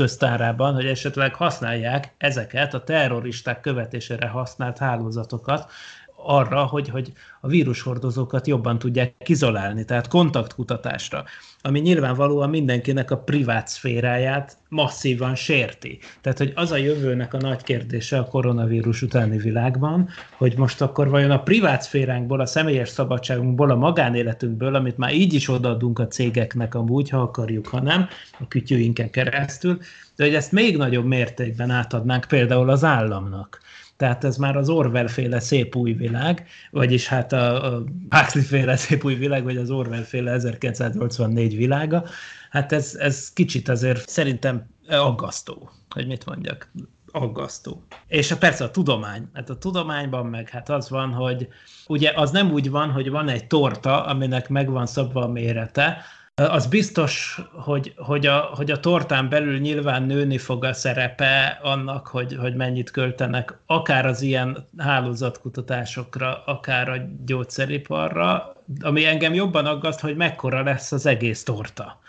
eszköztárában, 0.06 0.74
hogy 0.74 0.86
esetleg 0.86 1.34
használják 1.34 2.14
ezeket 2.18 2.74
a 2.74 2.84
terroristák 2.84 3.60
követésére 3.60 4.28
használt 4.28 4.78
hálózatokat 4.78 5.70
arra, 6.16 6.64
hogy, 6.64 6.88
hogy 6.88 7.12
a 7.40 7.48
vírushordozókat 7.48 8.46
jobban 8.46 8.78
tudják 8.78 9.14
kizolálni, 9.18 9.84
tehát 9.84 10.08
kontaktkutatásra, 10.08 11.24
ami 11.62 11.80
nyilvánvalóan 11.80 12.50
mindenkinek 12.50 13.10
a 13.10 13.18
privát 13.18 13.68
szféráját 13.68 14.56
masszívan 14.68 15.34
sérti. 15.34 15.98
Tehát, 16.20 16.38
hogy 16.38 16.52
az 16.54 16.70
a 16.70 16.76
jövőnek 16.76 17.34
a 17.34 17.40
nagy 17.40 17.62
kérdése 17.62 18.18
a 18.18 18.24
koronavírus 18.24 19.02
utáni 19.02 19.38
világban, 19.38 20.08
hogy 20.36 20.56
most 20.56 20.80
akkor 20.80 21.08
vajon 21.08 21.30
a 21.30 21.42
privát 21.42 21.82
szféránkból, 21.82 22.40
a 22.40 22.46
személyes 22.46 22.88
szabadságunkból, 22.88 23.70
a 23.70 23.76
magánéletünkből, 23.76 24.74
amit 24.74 24.98
már 24.98 25.14
így 25.14 25.34
is 25.34 25.48
odaadunk 25.48 25.98
a 25.98 26.08
cégeknek 26.08 26.74
amúgy, 26.74 27.10
ha 27.10 27.20
akarjuk, 27.20 27.66
ha 27.66 27.80
nem, 27.80 28.08
a 28.38 28.48
kütyűinken 28.48 29.10
keresztül, 29.10 29.78
de 30.16 30.24
hogy 30.24 30.34
ezt 30.34 30.52
még 30.52 30.76
nagyobb 30.76 31.06
mértékben 31.06 31.70
átadnánk 31.70 32.24
például 32.28 32.70
az 32.70 32.84
államnak 32.84 33.60
tehát 33.96 34.24
ez 34.24 34.36
már 34.36 34.56
az 34.56 34.68
Orwell 34.68 35.06
féle 35.06 35.40
szép 35.40 35.76
új 35.76 35.92
világ, 35.92 36.46
vagyis 36.70 37.08
hát 37.08 37.32
a, 37.32 37.74
a 37.74 37.82
Huxley 38.08 38.44
féle 38.44 38.76
szép 38.76 39.04
új 39.04 39.14
világ, 39.14 39.44
vagy 39.44 39.56
az 39.56 39.70
Orwell 39.70 40.02
féle 40.02 40.32
1984 40.32 41.56
világa. 41.56 42.04
Hát 42.50 42.72
ez, 42.72 42.94
ez 42.94 43.32
kicsit 43.32 43.68
azért 43.68 44.08
szerintem 44.08 44.66
aggasztó, 44.88 45.70
hogy 45.90 46.06
mit 46.06 46.26
mondjak 46.26 46.70
aggasztó. 47.12 47.82
És 48.06 48.30
a, 48.30 48.36
persze 48.36 48.64
a 48.64 48.70
tudomány. 48.70 49.28
Hát 49.32 49.50
a 49.50 49.58
tudományban 49.58 50.26
meg 50.26 50.48
hát 50.48 50.68
az 50.68 50.90
van, 50.90 51.12
hogy 51.12 51.48
ugye 51.86 52.12
az 52.14 52.30
nem 52.30 52.52
úgy 52.52 52.70
van, 52.70 52.90
hogy 52.90 53.10
van 53.10 53.28
egy 53.28 53.46
torta, 53.46 54.04
aminek 54.04 54.48
megvan 54.48 54.86
szabva 54.86 55.22
a 55.22 55.28
mérete, 55.28 56.04
az 56.42 56.66
biztos, 56.66 57.40
hogy, 57.52 57.94
hogy, 57.96 58.26
a, 58.26 58.38
hogy 58.38 58.70
a 58.70 58.80
tortán 58.80 59.28
belül 59.28 59.58
nyilván 59.58 60.02
nőni 60.02 60.38
fog 60.38 60.64
a 60.64 60.72
szerepe 60.72 61.58
annak, 61.62 62.06
hogy, 62.06 62.36
hogy 62.40 62.54
mennyit 62.54 62.90
költenek, 62.90 63.58
akár 63.66 64.06
az 64.06 64.22
ilyen 64.22 64.66
hálózatkutatásokra, 64.76 66.42
akár 66.44 66.88
a 66.88 66.96
gyógyszeriparra, 67.24 68.56
ami 68.80 69.04
engem 69.04 69.34
jobban 69.34 69.66
aggaszt, 69.66 70.00
hogy 70.00 70.16
mekkora 70.16 70.62
lesz 70.62 70.92
az 70.92 71.06
egész 71.06 71.42
torta. 71.42 72.00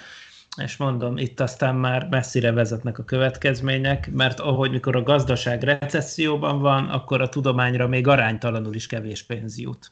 És 0.58 0.78
mondom, 0.78 1.18
itt 1.18 1.40
aztán 1.40 1.76
már 1.76 2.08
messzire 2.10 2.52
vezetnek 2.52 3.00
a 3.00 3.04
következmények, 3.04 4.12
mert 4.12 4.40
ahogy 4.40 4.72
mikor 4.72 4.96
a 4.96 5.04
gazdaság 5.04 5.64
recesszióban 5.64 6.60
van, 6.60 6.90
akkor 6.90 7.22
a 7.22 7.30
tudományra 7.30 7.88
még 7.88 8.08
aránytalanul 8.08 8.76
is 8.76 8.88
kevés 8.88 9.24
pénz 9.24 9.60
jut. 9.60 9.92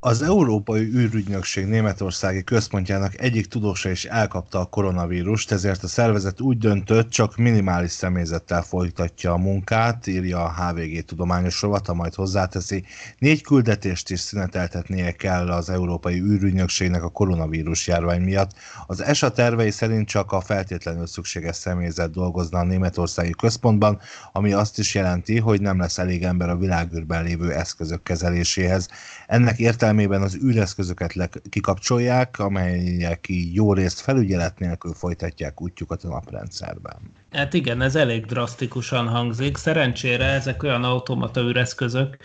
Az 0.00 0.22
Európai 0.22 0.82
űrügynökség 0.82 1.66
Németországi 1.66 2.44
központjának 2.44 3.20
egyik 3.20 3.46
tudósa 3.46 3.90
is 3.90 4.04
elkapta 4.04 4.60
a 4.60 4.64
koronavírust, 4.64 5.52
ezért 5.52 5.82
a 5.82 5.88
szervezet 5.88 6.40
úgy 6.40 6.58
döntött, 6.58 7.10
csak 7.10 7.36
minimális 7.36 7.90
személyzettel 7.90 8.62
folytatja 8.62 9.32
a 9.32 9.36
munkát, 9.36 10.06
írja 10.06 10.44
a 10.44 10.52
HVG 10.52 11.04
tudományos 11.04 11.62
rovata, 11.62 11.94
majd 11.94 12.14
hozzáteszi. 12.14 12.84
Négy 13.18 13.42
küldetést 13.42 14.10
is 14.10 14.20
szüneteltetnie 14.20 15.12
kell 15.12 15.50
az 15.50 15.70
Európai 15.70 16.20
űrügynökségnek 16.20 17.02
a 17.02 17.08
koronavírus 17.08 17.86
járvány 17.86 18.22
miatt. 18.22 18.50
Az 18.86 19.00
ESA 19.02 19.30
tervei 19.30 19.70
szerint 19.70 20.08
csak 20.08 20.32
a 20.32 20.40
feltétlenül 20.40 21.06
szükséges 21.06 21.56
személyzet 21.56 22.10
dolgozna 22.10 22.58
a 22.58 22.64
németországi 22.64 23.32
központban, 23.38 24.00
ami 24.32 24.52
azt 24.52 24.78
is 24.78 24.94
jelenti, 24.94 25.38
hogy 25.38 25.60
nem 25.60 25.78
lesz 25.78 25.98
elég 25.98 26.22
ember 26.22 26.48
a 26.48 26.56
világűrben 26.56 27.24
lévő 27.24 27.52
eszközök 27.52 28.02
kezeléséhez. 28.02 28.88
Ennek 29.26 29.58
értelmében 29.58 29.86
értelmében 29.88 30.22
az 30.22 30.36
űreszközöket 30.44 31.14
le- 31.14 31.28
kikapcsolják, 31.48 32.38
amelyek 32.38 33.28
így 33.28 33.54
jó 33.54 33.72
részt 33.72 34.00
felügyelet 34.00 34.58
nélkül 34.58 34.92
folytatják 34.94 35.60
útjukat 35.60 36.04
a 36.04 36.08
naprendszerben. 36.08 36.96
Hát 37.32 37.54
igen, 37.54 37.82
ez 37.82 37.96
elég 37.96 38.26
drasztikusan 38.26 39.08
hangzik. 39.08 39.56
Szerencsére 39.56 40.24
ezek 40.24 40.62
olyan 40.62 40.84
automata 40.84 41.40
űreszközök, 41.40 42.16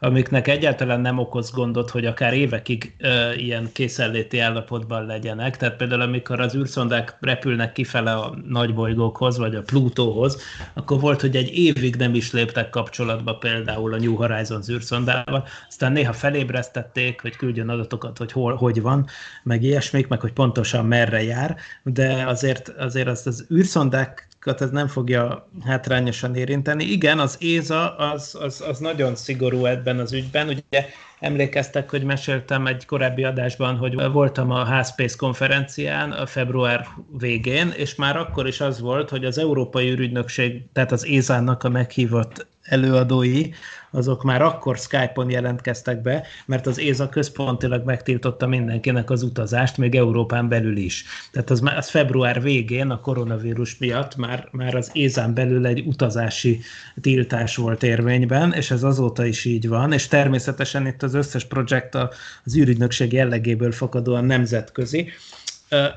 amiknek 0.00 0.48
egyáltalán 0.48 1.00
nem 1.00 1.18
okoz 1.18 1.50
gondot, 1.50 1.90
hogy 1.90 2.06
akár 2.06 2.34
évekig 2.34 2.94
ö, 2.98 3.32
ilyen 3.32 3.70
készenléti 3.72 4.38
állapotban 4.38 5.06
legyenek. 5.06 5.56
Tehát 5.56 5.76
például 5.76 6.00
amikor 6.00 6.40
az 6.40 6.54
űrszondák 6.54 7.16
repülnek 7.20 7.72
kifele 7.72 8.12
a 8.12 8.34
nagybolygókhoz, 8.48 9.38
vagy 9.38 9.54
a 9.54 9.62
Plutóhoz, 9.62 10.42
akkor 10.74 11.00
volt, 11.00 11.20
hogy 11.20 11.36
egy 11.36 11.50
évig 11.58 11.96
nem 11.96 12.14
is 12.14 12.32
léptek 12.32 12.70
kapcsolatba 12.70 13.34
például 13.34 13.92
a 13.94 13.98
New 13.98 14.14
Horizons 14.14 14.68
űrszondával, 14.68 15.46
aztán 15.68 15.92
néha 15.92 16.12
felébresztették, 16.12 17.20
hogy 17.20 17.36
küldjön 17.36 17.68
adatokat, 17.68 18.18
hogy 18.18 18.32
hol, 18.32 18.54
hogy 18.54 18.80
van, 18.80 19.06
meg 19.42 19.62
ilyesmik, 19.62 20.08
meg 20.08 20.20
hogy 20.20 20.32
pontosan 20.32 20.86
merre 20.86 21.22
jár, 21.22 21.56
de 21.82 22.24
azért, 22.26 22.68
azért 22.68 23.08
azt 23.08 23.26
az 23.26 23.46
űrszondák 23.52 24.28
ez 24.60 24.70
nem 24.70 24.86
fogja 24.86 25.48
hátrányosan 25.64 26.34
érinteni. 26.36 26.84
Igen, 26.84 27.18
az 27.18 27.36
ÉZA 27.40 27.96
az, 27.96 28.36
az, 28.40 28.60
az 28.60 28.78
nagyon 28.78 29.14
szigorú 29.14 29.64
ebben 29.64 29.98
az 29.98 30.12
ügyben. 30.12 30.48
Ugye 30.48 30.86
emlékeztek, 31.24 31.90
hogy 31.90 32.04
meséltem 32.04 32.66
egy 32.66 32.86
korábbi 32.86 33.24
adásban, 33.24 33.76
hogy 33.76 33.94
voltam 34.12 34.50
a 34.50 34.64
Házpész 34.64 35.16
konferencián 35.16 36.12
a 36.12 36.26
február 36.26 36.86
végén, 37.18 37.72
és 37.76 37.94
már 37.94 38.16
akkor 38.16 38.46
is 38.46 38.60
az 38.60 38.80
volt, 38.80 39.10
hogy 39.10 39.24
az 39.24 39.38
Európai 39.38 39.88
űrügynökség, 39.88 40.62
tehát 40.72 40.92
az 40.92 41.06
ÉZA-nak 41.06 41.62
a 41.62 41.68
meghívott 41.68 42.46
előadói, 42.62 43.50
azok 43.94 44.22
már 44.22 44.42
akkor 44.42 44.78
Skype-on 44.78 45.30
jelentkeztek 45.30 46.02
be, 46.02 46.26
mert 46.46 46.66
az 46.66 46.80
ÉZA 46.80 47.08
központilag 47.08 47.84
megtiltotta 47.84 48.46
mindenkinek 48.46 49.10
az 49.10 49.22
utazást, 49.22 49.76
még 49.76 49.94
Európán 49.94 50.48
belül 50.48 50.76
is. 50.76 51.04
Tehát 51.32 51.50
az, 51.50 51.62
az 51.76 51.90
február 51.90 52.42
végén 52.42 52.90
a 52.90 53.00
koronavírus 53.00 53.78
miatt 53.78 54.16
már, 54.16 54.48
már 54.50 54.74
az 54.74 54.90
ÉZÁN 54.92 55.34
belül 55.34 55.66
egy 55.66 55.82
utazási 55.86 56.60
tiltás 57.00 57.56
volt 57.56 57.82
érvényben, 57.82 58.52
és 58.52 58.70
ez 58.70 58.82
azóta 58.82 59.24
is 59.24 59.44
így 59.44 59.68
van, 59.68 59.92
és 59.92 60.08
természetesen 60.08 60.86
itt 60.86 61.02
az 61.02 61.13
összes 61.14 61.44
projekt 61.44 61.94
az 61.94 62.56
űrügynökség 62.56 63.12
jellegéből 63.12 63.72
fakadóan 63.72 64.24
nemzetközi, 64.24 65.08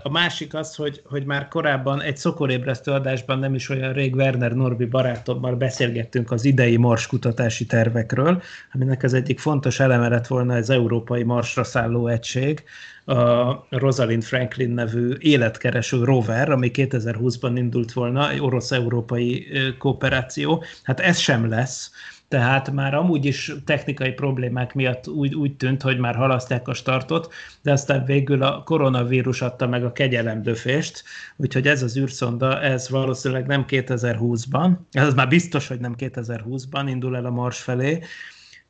a 0.03 0.09
másik 0.09 0.53
az, 0.53 0.75
hogy, 0.75 1.01
hogy 1.05 1.25
már 1.25 1.47
korábban 1.47 2.01
egy 2.01 2.17
szokorébresztő 2.17 2.91
adásban 2.91 3.39
nem 3.39 3.53
is 3.53 3.69
olyan 3.69 3.93
rég 3.93 4.15
Werner 4.15 4.51
Norbi 4.51 4.85
barátommal 4.85 5.55
beszélgettünk 5.55 6.31
az 6.31 6.45
idei 6.45 6.77
Mars 6.77 7.07
kutatási 7.07 7.65
tervekről, 7.65 8.41
aminek 8.73 9.03
az 9.03 9.13
egyik 9.13 9.39
fontos 9.39 9.79
eleme 9.79 10.07
lett 10.07 10.27
volna 10.27 10.55
az 10.55 10.69
Európai 10.69 11.23
Marsra 11.23 11.63
szálló 11.63 12.07
egység, 12.07 12.63
a 13.05 13.65
Rosalind 13.69 14.23
Franklin 14.23 14.69
nevű 14.69 15.13
életkereső 15.19 16.03
rover, 16.03 16.49
ami 16.49 16.71
2020-ban 16.73 17.51
indult 17.55 17.93
volna, 17.93 18.29
orosz-európai 18.39 19.47
kooperáció. 19.77 20.63
Hát 20.83 20.99
ez 20.99 21.17
sem 21.17 21.49
lesz, 21.49 21.91
tehát 22.27 22.71
már 22.71 22.93
amúgy 22.93 23.25
is 23.25 23.51
technikai 23.65 24.11
problémák 24.11 24.73
miatt 24.73 25.07
úgy, 25.07 25.35
úgy 25.35 25.55
tűnt, 25.55 25.81
hogy 25.81 25.97
már 25.97 26.15
halasztják 26.15 26.67
a 26.67 26.73
startot, 26.73 27.33
de 27.61 27.71
aztán 27.71 28.05
végül 28.05 28.43
a 28.43 28.63
koronavírus 28.63 29.41
adta 29.41 29.67
meg 29.67 29.85
a 29.85 29.91
kegyelemdöfést, 29.91 31.03
úgyhogy 31.35 31.67
ez 31.67 31.83
az 31.83 31.97
űrszonda, 31.97 32.61
ez 32.61 32.89
valószínűleg 32.89 33.45
nem 33.45 33.65
2020-ban, 33.67 34.71
ez 34.91 35.13
már 35.13 35.27
biztos, 35.27 35.67
hogy 35.67 35.79
nem 35.79 35.95
2020-ban 35.97 36.85
indul 36.87 37.15
el 37.15 37.25
a 37.25 37.31
Mars 37.31 37.61
felé, 37.61 37.99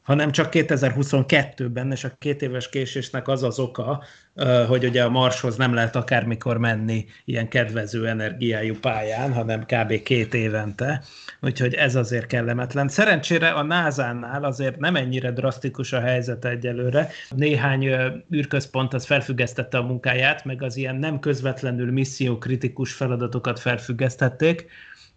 hanem 0.07 0.31
csak 0.31 0.49
2022-ben, 0.51 1.91
és 1.91 2.03
a 2.03 2.11
két 2.19 2.41
éves 2.41 2.69
késésnek 2.69 3.27
az 3.27 3.43
az 3.43 3.59
oka, 3.59 4.03
hogy 4.67 4.85
ugye 4.85 5.03
a 5.03 5.09
Marshoz 5.09 5.55
nem 5.55 5.73
lehet 5.73 5.95
akármikor 5.95 6.57
menni 6.57 7.05
ilyen 7.25 7.47
kedvező 7.47 8.07
energiájú 8.07 8.79
pályán, 8.79 9.33
hanem 9.33 9.65
kb. 9.65 10.03
két 10.03 10.33
évente, 10.33 11.03
úgyhogy 11.41 11.73
ez 11.73 11.95
azért 11.95 12.27
kellemetlen. 12.27 12.87
Szerencsére 12.87 13.49
a 13.49 13.63
NASA-nál 13.63 14.43
azért 14.43 14.77
nem 14.77 14.95
ennyire 14.95 15.31
drasztikus 15.31 15.93
a 15.93 15.99
helyzet 15.99 16.45
egyelőre. 16.45 17.09
Néhány 17.35 17.89
űrközpont 18.33 18.93
az 18.93 19.05
felfüggesztette 19.05 19.77
a 19.77 19.83
munkáját, 19.83 20.45
meg 20.45 20.61
az 20.63 20.77
ilyen 20.77 20.95
nem 20.95 21.19
közvetlenül 21.19 21.91
missziókritikus 21.91 22.93
feladatokat 22.93 23.59
felfüggesztették, 23.59 24.65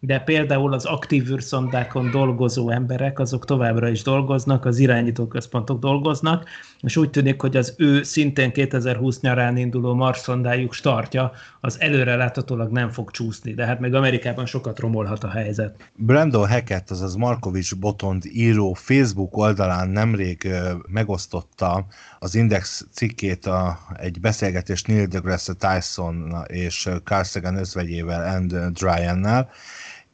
de 0.00 0.18
például 0.18 0.72
az 0.72 0.84
aktív 0.84 1.30
űrszondákon 1.30 2.10
dolgozó 2.10 2.70
emberek, 2.70 3.18
azok 3.18 3.44
továbbra 3.44 3.88
is 3.88 4.02
dolgoznak, 4.02 4.64
az 4.64 4.78
irányítóközpontok 4.78 5.80
dolgoznak, 5.80 6.48
és 6.80 6.96
úgy 6.96 7.10
tűnik, 7.10 7.40
hogy 7.40 7.56
az 7.56 7.74
ő 7.76 8.02
szintén 8.02 8.52
2020 8.52 9.20
nyarán 9.20 9.56
induló 9.56 9.94
Mars 9.94 10.18
szondájuk 10.18 10.72
startja, 10.72 11.32
az 11.60 11.80
előre 11.80 12.16
láthatólag 12.16 12.70
nem 12.70 12.90
fog 12.90 13.10
csúszni, 13.10 13.54
de 13.54 13.66
hát 13.66 13.80
még 13.80 13.94
Amerikában 13.94 14.46
sokat 14.46 14.78
romolhat 14.78 15.24
a 15.24 15.30
helyzet. 15.30 15.90
Brandon 15.94 16.48
Hackett, 16.48 16.90
azaz 16.90 17.14
Markovics 17.14 17.76
Botond 17.76 18.22
író 18.32 18.72
Facebook 18.72 19.36
oldalán 19.36 19.88
nemrég 19.88 20.48
megosztotta 20.88 21.86
az 22.18 22.34
Index 22.34 22.86
cikkét 22.92 23.46
a, 23.46 23.78
egy 23.96 24.20
beszélgetést 24.20 24.86
Neil 24.86 25.06
deGrasse 25.06 25.52
Tyson 25.54 26.44
és 26.46 26.88
Carl 27.04 27.22
Sagan 27.22 27.56
özvegyével 27.56 28.36
and 28.36 28.54
Dryan-nál, 28.72 29.50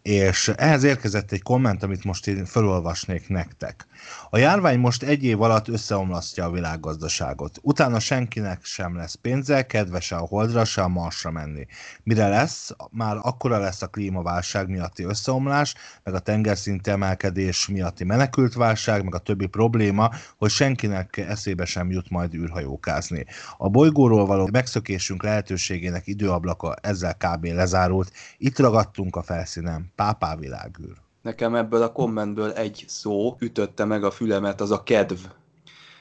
és 0.06 0.48
ehhez 0.56 0.82
érkezett 0.82 1.32
egy 1.32 1.42
komment, 1.42 1.82
amit 1.82 2.04
most 2.04 2.26
én 2.26 2.44
felolvasnék 2.44 3.28
nektek. 3.28 3.86
A 4.30 4.38
járvány 4.38 4.78
most 4.78 5.02
egy 5.02 5.24
év 5.24 5.42
alatt 5.42 5.68
összeomlasztja 5.68 6.44
a 6.44 6.50
világgazdaságot. 6.50 7.58
Utána 7.62 7.98
senkinek 7.98 8.64
sem 8.64 8.96
lesz 8.96 9.14
pénze, 9.14 9.66
kedve 9.66 10.00
se 10.00 10.16
a 10.16 10.26
holdra, 10.26 10.64
se 10.64 10.82
a 10.82 10.88
marsra 10.88 11.30
menni. 11.30 11.66
Mire 12.02 12.28
lesz? 12.28 12.70
Már 12.90 13.16
akkora 13.22 13.58
lesz 13.58 13.82
a 13.82 13.86
klímaválság 13.86 14.68
miatti 14.68 15.04
összeomlás, 15.04 15.74
meg 16.02 16.14
a 16.14 16.18
tengerszint 16.18 16.86
emelkedés 16.86 17.68
miatti 17.68 18.04
menekültválság, 18.04 19.04
meg 19.04 19.14
a 19.14 19.18
többi 19.18 19.46
probléma, 19.46 20.10
hogy 20.36 20.50
senkinek 20.50 21.16
eszébe 21.16 21.64
sem 21.64 21.90
jut 21.90 22.10
majd 22.10 22.34
űrhajókázni. 22.34 23.24
A 23.56 23.68
bolygóról 23.68 24.26
való 24.26 24.48
megszökésünk 24.52 25.22
lehetőségének 25.22 26.06
időablaka 26.06 26.74
ezzel 26.80 27.14
kb. 27.16 27.44
lezárult. 27.44 28.12
Itt 28.38 28.58
ragadtunk 28.58 29.16
a 29.16 29.22
felszínen. 29.22 29.92
Pápá 29.94 30.36
világűr. 30.36 31.05
Nekem 31.26 31.54
ebből 31.54 31.82
a 31.82 31.92
kommentből 31.92 32.52
egy 32.52 32.84
szó 32.86 33.36
ütötte 33.38 33.84
meg 33.84 34.04
a 34.04 34.10
fülemet, 34.10 34.60
az 34.60 34.70
a 34.70 34.82
kedv. 34.82 35.18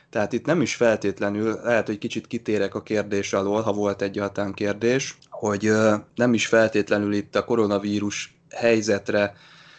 Tehát 0.09 0.33
itt 0.33 0.45
nem 0.45 0.61
is 0.61 0.75
feltétlenül, 0.75 1.59
lehet, 1.63 1.87
hogy 1.87 1.97
kicsit 1.97 2.27
kitérek 2.27 2.75
a 2.75 2.81
kérdés 2.81 3.33
alól, 3.33 3.61
ha 3.61 3.73
volt 3.73 4.01
egyáltalán 4.01 4.53
kérdés, 4.53 5.17
hogy 5.29 5.71
nem 6.15 6.33
is 6.33 6.47
feltétlenül 6.47 7.13
itt 7.13 7.35
a 7.35 7.45
koronavírus 7.45 8.37
helyzetre 8.55 9.35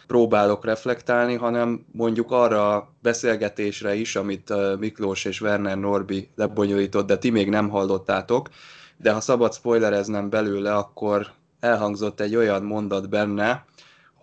próbálok 0.06 0.64
reflektálni, 0.64 1.34
hanem 1.34 1.86
mondjuk 1.92 2.30
arra 2.30 2.74
a 2.74 2.92
beszélgetésre 3.02 3.94
is, 3.94 4.16
amit 4.16 4.52
Miklós 4.78 5.24
és 5.24 5.40
Werner 5.40 5.78
Norbi 5.78 6.28
lebonyolított, 6.34 7.06
de 7.06 7.18
ti 7.18 7.30
még 7.30 7.48
nem 7.48 7.68
hallottátok, 7.68 8.48
de 8.96 9.12
ha 9.12 9.20
szabad 9.20 9.54
spoilereznem 9.54 10.30
belőle, 10.30 10.74
akkor 10.74 11.26
elhangzott 11.60 12.20
egy 12.20 12.36
olyan 12.36 12.62
mondat 12.62 13.08
benne, 13.08 13.64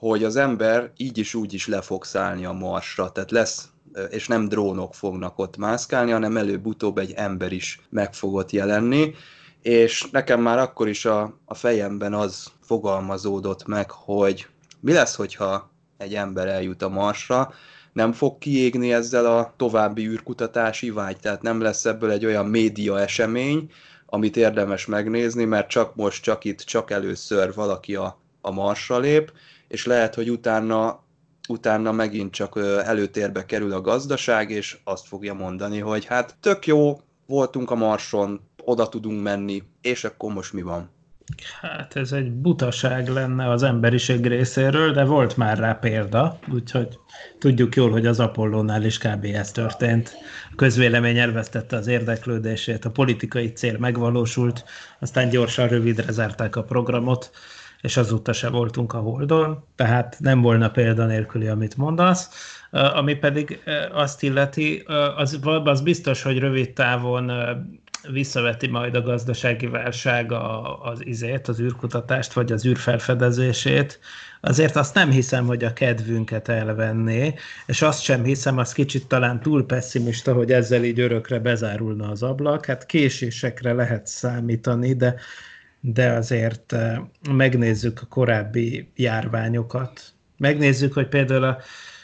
hogy 0.10 0.24
az 0.24 0.36
ember 0.36 0.92
így 0.98 1.18
is 1.18 1.34
úgy 1.34 1.54
is 1.54 1.68
le 1.68 1.82
fog 1.82 2.04
szállni 2.04 2.46
a 2.46 2.52
marsra, 2.52 3.12
tehát 3.12 3.32
lesz, 3.32 3.68
és 4.10 4.28
nem 4.28 4.48
drónok 4.50 4.96
fognak 4.96 5.40
ott 5.40 5.58
mászkálni, 5.58 6.12
hanem 6.12 6.38
előbb-utóbb 6.38 6.98
egy 6.98 7.12
ember 7.16 7.52
is 7.52 7.82
meg 7.90 8.14
fog 8.14 8.34
ott 8.34 8.52
jelenni, 8.52 9.14
és 9.62 10.08
nekem 10.12 10.42
már 10.42 10.60
akkor 10.60 10.88
is 10.88 11.06
a, 11.06 11.38
a 11.46 11.54
fejemben 11.54 12.14
az 12.14 12.52
fogalmazódott 12.62 13.66
meg, 13.66 13.92
hogy 13.92 14.48
mi 14.80 14.94
lesz, 14.94 15.16
hogyha 15.16 15.72
egy 15.98 16.16
ember 16.16 16.48
eljut 16.48 16.82
a 16.82 16.90
marsra, 16.90 17.54
nem 17.94 18.12
fog 18.12 18.38
kiégni 18.38 18.94
ezzel 18.94 19.26
a 19.26 19.54
további 19.58 20.08
űrkutatási 20.08 20.90
vágy, 20.90 21.18
tehát 21.18 21.42
nem 21.42 21.62
lesz 21.62 21.86
ebből 21.86 22.12
egy 22.12 22.26
olyan 22.26 22.46
média 22.46 23.00
esemény, 23.00 23.72
amit 24.06 24.38
érdemes 24.38 24.86
megnézni, 24.86 25.46
mert 25.46 25.70
csak 25.70 25.96
most, 25.96 26.24
csak 26.24 26.44
itt, 26.44 26.60
csak 26.60 26.92
először 26.92 27.54
valaki 27.54 27.96
a, 27.96 28.20
a 28.42 28.52
marsra 28.52 29.00
lép, 29.00 29.32
és 29.74 29.86
lehet, 29.86 30.16
hogy 30.16 30.30
utána, 30.30 31.04
utána 31.48 31.92
megint 31.92 32.32
csak 32.32 32.60
előtérbe 32.86 33.46
kerül 33.46 33.74
a 33.74 33.82
gazdaság, 33.82 34.50
és 34.50 34.78
azt 34.84 35.08
fogja 35.08 35.34
mondani, 35.34 35.80
hogy 35.80 36.06
hát 36.06 36.36
tök 36.40 36.68
jó, 36.68 37.00
voltunk 37.26 37.72
a 37.72 37.76
Marson, 37.76 38.42
oda 38.64 38.90
tudunk 38.90 39.24
menni, 39.24 39.64
és 39.82 40.04
akkor 40.04 40.34
most 40.34 40.54
mi 40.54 40.62
van? 40.62 40.90
Hát 41.62 41.96
ez 41.96 42.12
egy 42.12 42.32
butaság 42.32 43.08
lenne 43.08 43.50
az 43.50 43.64
emberiség 43.64 44.26
részéről, 44.26 44.92
de 44.92 45.04
volt 45.04 45.38
már 45.38 45.58
rá 45.58 45.74
példa, 45.74 46.40
úgyhogy 46.52 47.00
tudjuk 47.40 47.76
jól, 47.76 47.92
hogy 47.92 48.06
az 48.06 48.20
Apollónál 48.20 48.84
is 48.84 48.98
kb. 48.98 49.26
ez 49.26 49.52
történt. 49.52 50.16
A 50.52 50.56
közvélemény 50.56 51.18
elvesztette 51.18 51.76
az 51.76 51.88
érdeklődését, 51.88 52.86
a 52.86 52.92
politikai 52.92 53.52
cél 53.52 53.78
megvalósult, 53.78 54.64
aztán 55.00 55.30
gyorsan 55.30 55.68
rövidre 55.68 56.12
zárták 56.12 56.56
a 56.56 56.64
programot, 56.64 57.32
és 57.84 57.98
azóta 57.98 58.34
se 58.34 58.50
voltunk 58.50 58.94
a 58.94 59.00
Holdon, 59.00 59.64
tehát 59.76 60.16
nem 60.20 60.42
volna 60.42 60.70
példa 60.70 61.06
nélküli, 61.06 61.48
amit 61.48 61.78
mondasz. 61.78 62.30
Ami 62.72 63.16
pedig 63.16 63.60
azt 63.92 64.24
illeti, 64.24 64.84
az, 65.16 65.40
az 65.64 65.82
biztos, 65.82 66.22
hogy 66.22 66.40
rövid 66.40 66.74
távon 66.74 67.32
visszaveti 68.12 68.68
majd 68.68 68.96
a 68.96 69.02
gazdasági 69.02 69.68
válság 69.68 70.32
az 70.84 71.06
izét, 71.06 71.48
az 71.48 71.60
űrkutatást, 71.60 72.34
vagy 72.34 72.52
az 72.52 72.66
űrfelfedezését, 72.66 74.00
azért 74.42 74.76
azt 74.76 74.94
nem 74.94 75.10
hiszem, 75.10 75.46
hogy 75.46 75.64
a 75.64 75.74
kedvünket 75.74 76.48
elvenné, 76.48 77.34
és 77.66 77.82
azt 77.82 78.02
sem 78.02 78.24
hiszem, 78.24 78.58
az 78.58 78.74
kicsit 78.74 79.08
talán 79.08 79.40
túl 79.40 79.66
pessimista, 79.66 80.34
hogy 80.34 80.52
ezzel 80.52 80.84
így 80.84 81.00
örökre 81.00 81.40
bezárulna 81.40 82.10
az 82.10 82.24
ablak. 82.24 82.66
Hát 82.66 82.86
késésekre 82.86 83.74
lehet 83.74 84.08
számítani, 84.08 84.94
de, 84.94 85.16
de 85.86 86.12
azért 86.12 86.74
eh, 86.74 86.98
megnézzük 87.32 88.02
a 88.02 88.06
korábbi 88.06 88.92
járványokat. 88.96 90.14
Megnézzük, 90.38 90.94
hogy 90.94 91.08
például 91.08 91.44
a 91.44 91.58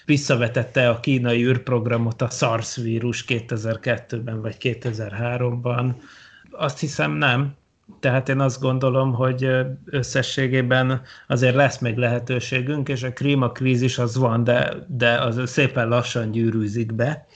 visszavetette 0.05 0.89
a 0.89 0.99
kínai 0.99 1.45
űrprogramot 1.45 2.21
a 2.21 2.29
SARS 2.29 2.75
vírus 2.75 3.25
2002-ben 3.27 4.41
vagy 4.41 4.55
2003-ban. 4.59 5.93
Azt 6.51 6.79
hiszem 6.79 7.11
nem. 7.11 7.55
Tehát 7.99 8.29
én 8.29 8.39
azt 8.39 8.61
gondolom, 8.61 9.13
hogy 9.13 9.47
összességében 9.85 11.01
azért 11.27 11.55
lesz 11.55 11.77
még 11.77 11.97
lehetőségünk, 11.97 12.89
és 12.89 13.03
a 13.03 13.13
klímakrízis 13.13 13.97
az 13.97 14.17
van, 14.17 14.43
de, 14.43 14.73
de 14.87 15.21
az 15.21 15.49
szépen 15.49 15.87
lassan 15.87 16.31
gyűrűzik 16.31 16.93
be. 16.93 17.27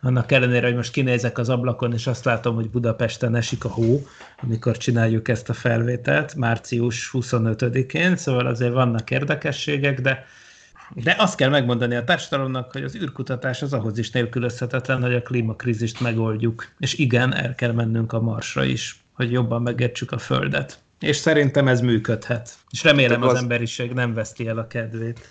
Annak 0.00 0.32
ellenére, 0.32 0.66
hogy 0.66 0.76
most 0.76 0.92
kinézek 0.92 1.38
az 1.38 1.48
ablakon, 1.48 1.92
és 1.92 2.06
azt 2.06 2.24
látom, 2.24 2.54
hogy 2.54 2.70
Budapesten 2.70 3.34
esik 3.34 3.64
a 3.64 3.68
hó, 3.68 4.06
amikor 4.42 4.76
csináljuk 4.76 5.28
ezt 5.28 5.48
a 5.48 5.52
felvételt, 5.52 6.34
március 6.34 7.10
25-én, 7.12 8.16
szóval 8.16 8.46
azért 8.46 8.72
vannak 8.72 9.10
érdekességek, 9.10 10.00
de 10.00 10.26
de 10.94 11.16
azt 11.18 11.36
kell 11.36 11.48
megmondani 11.48 11.94
a 11.94 12.04
társadalomnak, 12.04 12.72
hogy 12.72 12.82
az 12.82 12.96
űrkutatás 12.96 13.62
az 13.62 13.72
ahhoz 13.72 13.98
is 13.98 14.10
nélkülözhetetlen, 14.10 15.02
hogy 15.02 15.14
a 15.14 15.22
klímakrízist 15.22 16.00
megoldjuk. 16.00 16.68
És 16.78 16.94
igen, 16.94 17.34
el 17.34 17.54
kell 17.54 17.72
mennünk 17.72 18.12
a 18.12 18.20
Marsra 18.20 18.64
is, 18.64 19.00
hogy 19.12 19.32
jobban 19.32 19.62
megértsük 19.62 20.12
a 20.12 20.18
Földet. 20.18 20.78
És 21.00 21.16
szerintem 21.16 21.68
ez 21.68 21.80
működhet. 21.80 22.58
És 22.70 22.82
remélem 22.82 23.22
az 23.22 23.34
emberiség 23.34 23.92
nem 23.92 24.14
veszti 24.14 24.46
el 24.46 24.58
a 24.58 24.66
kedvét. 24.66 25.28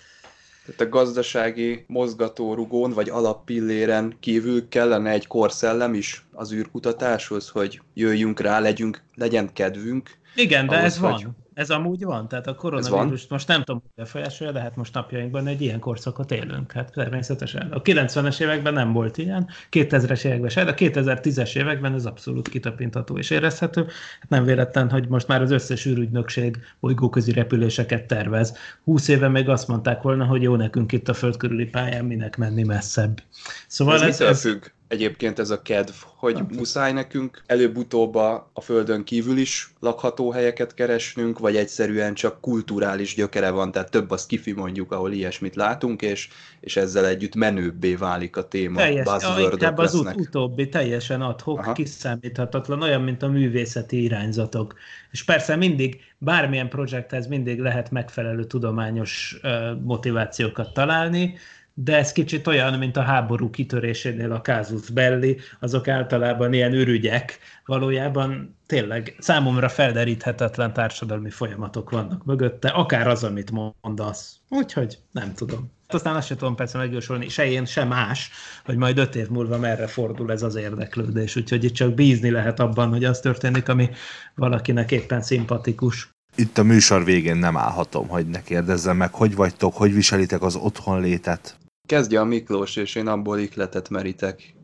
Tehát 0.67 0.81
a 0.81 0.97
gazdasági 0.97 1.83
mozgatórugón 1.87 2.91
vagy 2.91 3.09
alappilléren 3.09 4.15
kívül 4.19 4.67
kellene 4.69 5.09
egy 5.09 5.27
korszellem 5.27 5.93
is 5.93 6.25
az 6.31 6.53
űrkutatáshoz, 6.53 7.49
hogy 7.49 7.81
jöjjünk 7.93 8.39
rá, 8.39 8.59
legyünk, 8.59 9.01
legyen 9.15 9.53
kedvünk. 9.53 10.09
Igen, 10.35 10.67
de 10.67 10.75
ahhoz, 10.75 10.85
ez 10.85 10.99
van. 10.99 11.35
Ez 11.57 11.69
amúgy 11.69 12.03
van, 12.03 12.27
tehát 12.27 12.47
a 12.47 12.55
koronavírus 12.55 13.27
most 13.27 13.47
nem 13.47 13.63
tudom, 13.63 13.81
hogy 13.81 13.91
befolyásolja, 13.95 14.53
de 14.53 14.59
hát 14.59 14.75
most 14.75 14.93
napjainkban 14.93 15.47
egy 15.47 15.61
ilyen 15.61 15.79
korszakot 15.79 16.31
élünk, 16.31 16.71
hát 16.71 16.91
természetesen. 16.91 17.71
A 17.71 17.81
90-es 17.81 18.41
években 18.41 18.73
nem 18.73 18.93
volt 18.93 19.17
ilyen, 19.17 19.47
2000-es 19.71 20.25
években 20.25 20.49
se, 20.49 20.63
de 20.63 20.71
a 20.71 20.73
2010-es 20.73 21.55
években 21.55 21.93
ez 21.93 22.05
abszolút 22.05 22.49
kitapintható 22.49 23.17
és 23.17 23.29
érezhető. 23.29 23.81
Hát 24.19 24.29
nem 24.29 24.43
véletlen, 24.43 24.89
hogy 24.89 25.07
most 25.07 25.27
már 25.27 25.41
az 25.41 25.51
összes 25.51 25.85
űrügynökség 25.85 26.57
bolygóközi 26.79 27.31
repüléseket 27.31 28.07
tervez. 28.07 28.57
20 28.83 29.07
éve 29.07 29.27
még 29.27 29.49
azt 29.49 29.67
mondták 29.67 30.01
volna, 30.01 30.25
hogy 30.25 30.41
jó 30.41 30.55
nekünk 30.55 30.91
itt 30.91 31.09
a 31.09 31.13
föld 31.13 31.37
körüli 31.37 31.65
pályán, 31.65 32.05
minek 32.05 32.37
menni 32.37 32.63
messzebb. 32.63 33.23
Szóval 33.67 33.95
ez, 33.95 34.01
ez, 34.01 34.21
ez 34.21 34.41
függ? 34.41 34.65
Egyébként 34.87 35.39
ez 35.39 35.49
a 35.49 35.61
kedv, 35.61 35.93
hogy 36.15 36.35
okay. 36.35 36.57
muszáj 36.57 36.93
nekünk 36.93 37.43
előbb-utóbb 37.45 38.15
a, 38.15 38.49
a 38.53 38.61
földön 38.61 39.03
kívül 39.03 39.37
is 39.37 39.73
lakható 39.79 40.31
helyeket 40.31 40.73
keresnünk, 40.73 41.39
vagy 41.39 41.55
egyszerűen 41.55 42.13
csak 42.13 42.41
kulturális 42.41 43.15
gyökere 43.15 43.49
van, 43.49 43.71
tehát 43.71 43.91
több 43.91 44.11
az 44.11 44.25
kifi 44.25 44.51
mondjuk, 44.51 44.91
ahol 44.91 45.11
ilyesmit 45.11 45.55
látunk, 45.55 46.01
és, 46.01 46.27
és 46.59 46.75
ezzel 46.75 47.05
együtt 47.05 47.35
menőbbé 47.35 47.95
válik 47.95 48.37
a 48.37 48.47
téma. 48.47 48.77
Teljes, 48.77 49.07
inkább 49.51 49.77
az 49.77 49.93
ut- 49.93 50.15
utóbbi, 50.15 50.69
teljesen 50.69 51.21
adhok, 51.21 51.59
Aha. 51.59 51.73
kiszámíthatatlan, 51.73 52.81
olyan, 52.81 53.01
mint 53.01 53.23
a 53.23 53.27
művészeti 53.27 54.03
irányzatok. 54.03 54.75
És 55.11 55.23
persze 55.23 55.55
mindig, 55.55 55.99
bármilyen 56.17 56.69
projekthez 56.69 57.27
mindig 57.27 57.59
lehet 57.59 57.91
megfelelő 57.91 58.43
tudományos 58.43 59.39
uh, 59.43 59.81
motivációkat 59.81 60.73
találni, 60.73 61.37
de 61.79 61.97
ez 61.97 62.11
kicsit 62.11 62.47
olyan, 62.47 62.77
mint 62.77 62.97
a 62.97 63.01
háború 63.01 63.49
kitörésénél 63.49 64.31
a 64.31 64.41
Casus 64.41 64.89
Belli, 64.89 65.37
azok 65.59 65.87
általában 65.87 66.53
ilyen 66.53 66.73
ürügyek, 66.73 67.39
valójában 67.65 68.57
tényleg 68.65 69.15
számomra 69.19 69.69
felderíthetetlen 69.69 70.73
társadalmi 70.73 71.29
folyamatok 71.29 71.89
vannak 71.89 72.25
mögötte, 72.25 72.69
akár 72.69 73.07
az, 73.07 73.23
amit 73.23 73.51
mondasz. 73.81 74.35
Úgyhogy 74.49 74.97
nem 75.11 75.33
tudom. 75.33 75.71
Aztán 75.87 76.15
azt 76.15 76.27
sem 76.27 76.37
tudom 76.37 76.55
persze 76.55 76.77
megjósolni, 76.77 77.29
se 77.29 77.49
én, 77.49 77.65
se 77.65 77.83
más, 77.83 78.29
hogy 78.65 78.75
majd 78.75 78.97
öt 78.97 79.15
év 79.15 79.29
múlva 79.29 79.57
merre 79.57 79.87
fordul 79.87 80.31
ez 80.31 80.43
az 80.43 80.55
érdeklődés. 80.55 81.35
Úgyhogy 81.35 81.63
itt 81.63 81.73
csak 81.73 81.93
bízni 81.93 82.29
lehet 82.29 82.59
abban, 82.59 82.89
hogy 82.89 83.03
az 83.03 83.19
történik, 83.19 83.69
ami 83.69 83.89
valakinek 84.35 84.91
éppen 84.91 85.21
szimpatikus 85.21 86.09
itt 86.35 86.57
a 86.57 86.63
műsor 86.63 87.03
végén 87.03 87.37
nem 87.37 87.57
állhatom, 87.57 88.07
hogy 88.07 88.27
ne 88.27 88.43
kérdezzem 88.43 88.97
meg, 88.97 89.13
hogy 89.13 89.35
vagytok, 89.35 89.75
hogy 89.75 89.93
viselitek 89.93 90.41
az 90.41 90.55
otthonlétet? 90.55 91.57
Kezdje 91.87 92.19
a 92.19 92.25
Miklós, 92.25 92.75
és 92.75 92.95
én 92.95 93.07
abból 93.07 93.39
ikletet 93.39 93.89
merítek. 93.89 94.55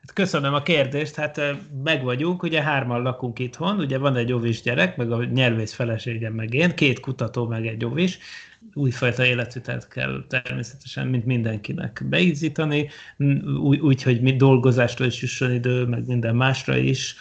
Hát 0.00 0.12
köszönöm 0.14 0.54
a 0.54 0.62
kérdést, 0.62 1.14
hát 1.14 1.40
meg 1.84 2.02
vagyunk, 2.04 2.42
ugye 2.42 2.62
hárman 2.62 3.02
lakunk 3.02 3.38
itthon, 3.38 3.78
ugye 3.78 3.98
van 3.98 4.16
egy 4.16 4.32
ovis 4.32 4.62
gyerek, 4.62 4.96
meg 4.96 5.12
a 5.12 5.24
nyelvész 5.24 5.72
feleségem, 5.72 6.32
meg 6.32 6.54
én, 6.54 6.74
két 6.74 7.00
kutató, 7.00 7.46
meg 7.46 7.66
egy 7.66 7.84
ovis, 7.84 8.18
újfajta 8.74 9.24
életütet 9.24 9.88
kell 9.88 10.24
természetesen, 10.28 11.06
mint 11.06 11.24
mindenkinek 11.24 12.02
beízítani, 12.08 12.88
úgy, 13.60 13.78
úgy 13.78 14.20
mi 14.20 14.36
dolgozástól 14.36 15.06
is 15.06 15.20
jusson 15.20 15.52
idő, 15.52 15.84
meg 15.84 16.06
minden 16.06 16.36
másra 16.36 16.76
is, 16.76 17.14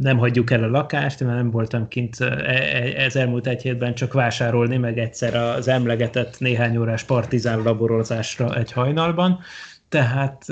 nem 0.00 0.18
hagyjuk 0.18 0.50
el 0.50 0.62
a 0.62 0.68
lakást, 0.68 1.20
mert 1.20 1.36
nem 1.36 1.50
voltam 1.50 1.88
kint 1.88 2.20
e, 2.20 2.24
e, 2.24 3.02
ez 3.02 3.16
elmúlt 3.16 3.46
egy 3.46 3.62
hétben 3.62 3.94
csak 3.94 4.12
vásárolni, 4.12 4.76
meg 4.76 4.98
egyszer 4.98 5.34
az 5.34 5.68
emlegetett 5.68 6.38
néhány 6.38 6.76
órás 6.76 7.04
partizán 7.04 7.62
laborozásra 7.62 8.56
egy 8.56 8.72
hajnalban, 8.72 9.40
tehát 9.94 10.44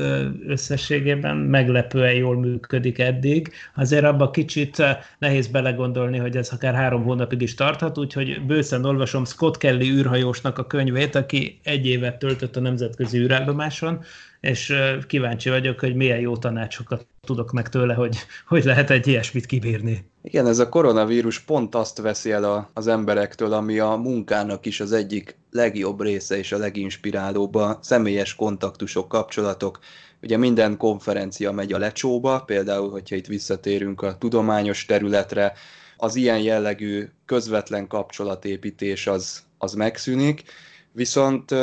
összességében 0.46 1.36
meglepően 1.36 2.14
jól 2.14 2.36
működik 2.36 2.98
eddig. 2.98 3.52
Azért 3.74 4.04
abba 4.04 4.30
kicsit 4.30 4.82
nehéz 5.18 5.46
belegondolni, 5.46 6.18
hogy 6.18 6.36
ez 6.36 6.50
akár 6.52 6.74
három 6.74 7.02
hónapig 7.02 7.40
is 7.40 7.54
tarthat, 7.54 7.98
úgyhogy 7.98 8.46
bőszen 8.46 8.84
olvasom 8.84 9.24
Scott 9.24 9.56
Kelly 9.56 9.90
űrhajósnak 9.90 10.58
a 10.58 10.66
könyvét, 10.66 11.14
aki 11.14 11.60
egy 11.62 11.86
évet 11.86 12.18
töltött 12.18 12.56
a 12.56 12.60
nemzetközi 12.60 13.18
űrállomáson, 13.18 14.04
és 14.40 14.74
kíváncsi 15.06 15.48
vagyok, 15.48 15.80
hogy 15.80 15.94
milyen 15.94 16.20
jó 16.20 16.36
tanácsokat 16.36 17.06
tudok 17.26 17.52
meg 17.52 17.68
tőle, 17.68 17.94
hogy 17.94 18.16
hogy 18.46 18.64
lehet 18.64 18.90
egy 18.90 19.06
ilyesmit 19.06 19.46
kibírni. 19.46 20.10
Igen, 20.22 20.46
ez 20.46 20.58
a 20.58 20.68
koronavírus 20.68 21.40
pont 21.40 21.74
azt 21.74 21.98
veszi 21.98 22.30
el 22.30 22.44
a, 22.44 22.70
az 22.74 22.86
emberektől, 22.86 23.52
ami 23.52 23.78
a 23.78 23.94
munkának 23.94 24.66
is 24.66 24.80
az 24.80 24.92
egyik 24.92 25.38
legjobb 25.50 26.00
része 26.00 26.36
és 26.36 26.52
a 26.52 26.58
leginspirálóbb 26.58 27.54
a 27.54 27.78
személyes 27.82 28.34
kontaktusok, 28.34 29.08
kapcsolatok. 29.08 29.78
Ugye 30.22 30.36
minden 30.36 30.76
konferencia 30.76 31.52
megy 31.52 31.72
a 31.72 31.78
lecsóba, 31.78 32.40
például, 32.40 32.90
hogyha 32.90 33.16
itt 33.16 33.26
visszatérünk 33.26 34.02
a 34.02 34.18
tudományos 34.18 34.84
területre, 34.84 35.52
az 35.96 36.16
ilyen 36.16 36.40
jellegű 36.40 37.08
közvetlen 37.26 37.86
kapcsolatépítés 37.86 39.06
az, 39.06 39.42
az 39.58 39.74
megszűnik, 39.74 40.42
viszont 40.92 41.54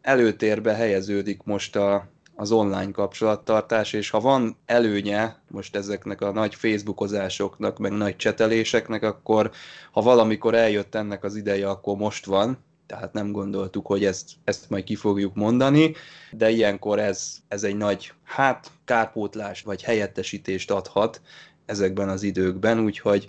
előtérbe 0.00 0.74
helyeződik 0.74 1.42
most 1.42 1.76
a, 1.76 2.08
az 2.36 2.52
online 2.52 2.90
kapcsolattartás, 2.90 3.92
és 3.92 4.10
ha 4.10 4.20
van 4.20 4.56
előnye 4.66 5.36
most 5.50 5.76
ezeknek 5.76 6.20
a 6.20 6.32
nagy 6.32 6.54
facebookozásoknak, 6.54 7.78
meg 7.78 7.92
nagy 7.92 8.16
cseteléseknek, 8.16 9.02
akkor 9.02 9.50
ha 9.92 10.02
valamikor 10.02 10.54
eljött 10.54 10.94
ennek 10.94 11.24
az 11.24 11.36
ideje, 11.36 11.68
akkor 11.68 11.96
most 11.96 12.24
van, 12.24 12.58
tehát 12.86 13.12
nem 13.12 13.32
gondoltuk, 13.32 13.86
hogy 13.86 14.04
ezt, 14.04 14.30
ezt 14.44 14.70
majd 14.70 14.84
ki 14.84 14.94
fogjuk 14.94 15.34
mondani, 15.34 15.94
de 16.30 16.50
ilyenkor 16.50 16.98
ez, 16.98 17.36
ez 17.48 17.64
egy 17.64 17.76
nagy, 17.76 18.12
hát 18.24 18.70
kárpótlást 18.84 19.64
vagy 19.64 19.82
helyettesítést 19.82 20.70
adhat 20.70 21.20
ezekben 21.66 22.08
az 22.08 22.22
időkben, 22.22 22.80
úgyhogy 22.80 23.28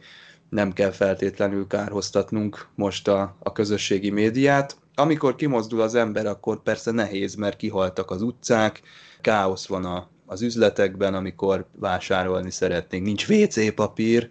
nem 0.49 0.73
kell 0.73 0.91
feltétlenül 0.91 1.67
kárhoztatnunk 1.67 2.67
most 2.75 3.07
a, 3.07 3.35
a 3.39 3.51
közösségi 3.51 4.09
médiát. 4.09 4.77
Amikor 4.99 5.35
kimozdul 5.35 5.81
az 5.81 5.95
ember, 5.95 6.25
akkor 6.25 6.63
persze 6.63 6.91
nehéz, 6.91 7.35
mert 7.35 7.57
kihaltak 7.57 8.11
az 8.11 8.21
utcák, 8.21 8.81
káosz 9.21 9.67
van 9.67 9.85
a 9.85 10.09
az 10.29 10.41
üzletekben, 10.41 11.13
amikor 11.13 11.67
vásárolni 11.75 12.51
szeretnénk. 12.51 13.05
Nincs 13.05 13.27
WC 13.29 13.73
papír 13.73 14.29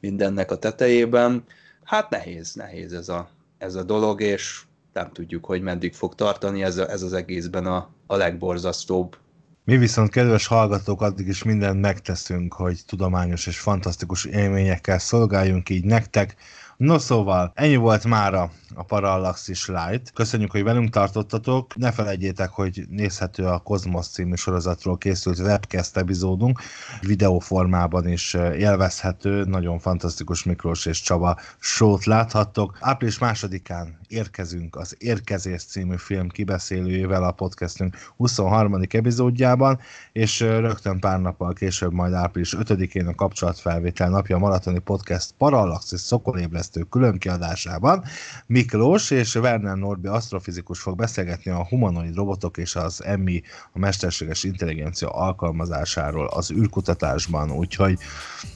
mindennek 0.00 0.50
a 0.50 0.58
tetejében. 0.58 1.44
Hát 1.84 2.10
nehéz, 2.10 2.54
nehéz 2.54 2.92
ez 2.92 3.08
a, 3.08 3.28
ez 3.58 3.74
a 3.74 3.82
dolog, 3.82 4.20
és 4.20 4.62
nem 4.92 5.12
tudjuk, 5.12 5.44
hogy 5.44 5.62
meddig 5.62 5.94
fog 5.94 6.14
tartani 6.14 6.62
ez, 6.62 6.76
a, 6.76 6.90
ez 6.90 7.02
az 7.02 7.12
egészben 7.12 7.66
a, 7.66 7.90
a 8.06 8.16
legborzasztóbb. 8.16 9.16
Mi 9.64 9.76
viszont, 9.76 10.10
kedves 10.10 10.46
hallgatók, 10.46 11.02
addig 11.02 11.26
is 11.26 11.42
mindent 11.42 11.80
megteszünk, 11.80 12.54
hogy 12.54 12.80
tudományos 12.86 13.46
és 13.46 13.58
fantasztikus 13.58 14.24
élményekkel 14.24 14.98
szolgáljunk 14.98 15.68
így 15.68 15.84
nektek, 15.84 16.36
No 16.76 16.98
szóval, 16.98 17.52
ennyi 17.54 17.76
volt 17.76 18.04
mára 18.04 18.50
a 18.74 18.82
Parallaxis 18.82 19.68
Light. 19.68 20.12
Köszönjük, 20.12 20.50
hogy 20.50 20.62
velünk 20.62 20.90
tartottatok. 20.90 21.76
Ne 21.76 21.92
felejtjétek, 21.92 22.50
hogy 22.50 22.84
nézhető 22.90 23.44
a 23.44 23.58
Cosmos 23.58 24.06
című 24.06 24.34
sorozatról 24.34 24.98
készült 24.98 25.38
webcast 25.38 25.96
epizódunk. 25.96 26.60
Videóformában 27.00 28.08
is 28.08 28.34
élvezhető. 28.34 29.44
Nagyon 29.44 29.78
fantasztikus 29.78 30.44
Miklós 30.44 30.86
és 30.86 31.00
Csaba 31.00 31.38
sót 31.58 32.04
láthattok. 32.04 32.78
Április 32.80 33.18
másodikán 33.18 33.98
érkezünk 34.08 34.76
az 34.76 34.96
Érkezés 34.98 35.64
című 35.64 35.96
film 35.96 36.28
kibeszélőjével 36.28 37.24
a 37.24 37.32
podcastünk 37.32 37.96
23. 38.16 38.80
epizódjában, 38.90 39.78
és 40.12 40.40
rögtön 40.40 41.00
pár 41.00 41.20
nappal 41.20 41.52
később, 41.52 41.92
majd 41.92 42.12
április 42.12 42.56
5-én 42.58 43.06
a 43.06 43.14
kapcsolatfelvétel 43.14 44.10
napja 44.10 44.36
a 44.36 44.38
Maratoni 44.38 44.78
Podcast 44.78 45.34
Parallaxis 45.38 46.00
Szokolébre 46.00 46.62
fejlesztő 46.64 46.82
különkiadásában 46.90 48.04
Miklós 48.46 49.10
és 49.10 49.34
Werner 49.34 49.76
Norbi 49.76 50.08
asztrofizikus 50.08 50.80
fog 50.80 50.96
beszélgetni 50.96 51.50
a 51.50 51.66
humanoid 51.66 52.14
robotok 52.14 52.56
és 52.56 52.76
az 52.76 53.04
EMI, 53.04 53.42
a 53.72 53.78
mesterséges 53.78 54.44
intelligencia 54.44 55.08
alkalmazásáról 55.08 56.26
az 56.26 56.50
űrkutatásban, 56.50 57.50
úgyhogy 57.50 57.98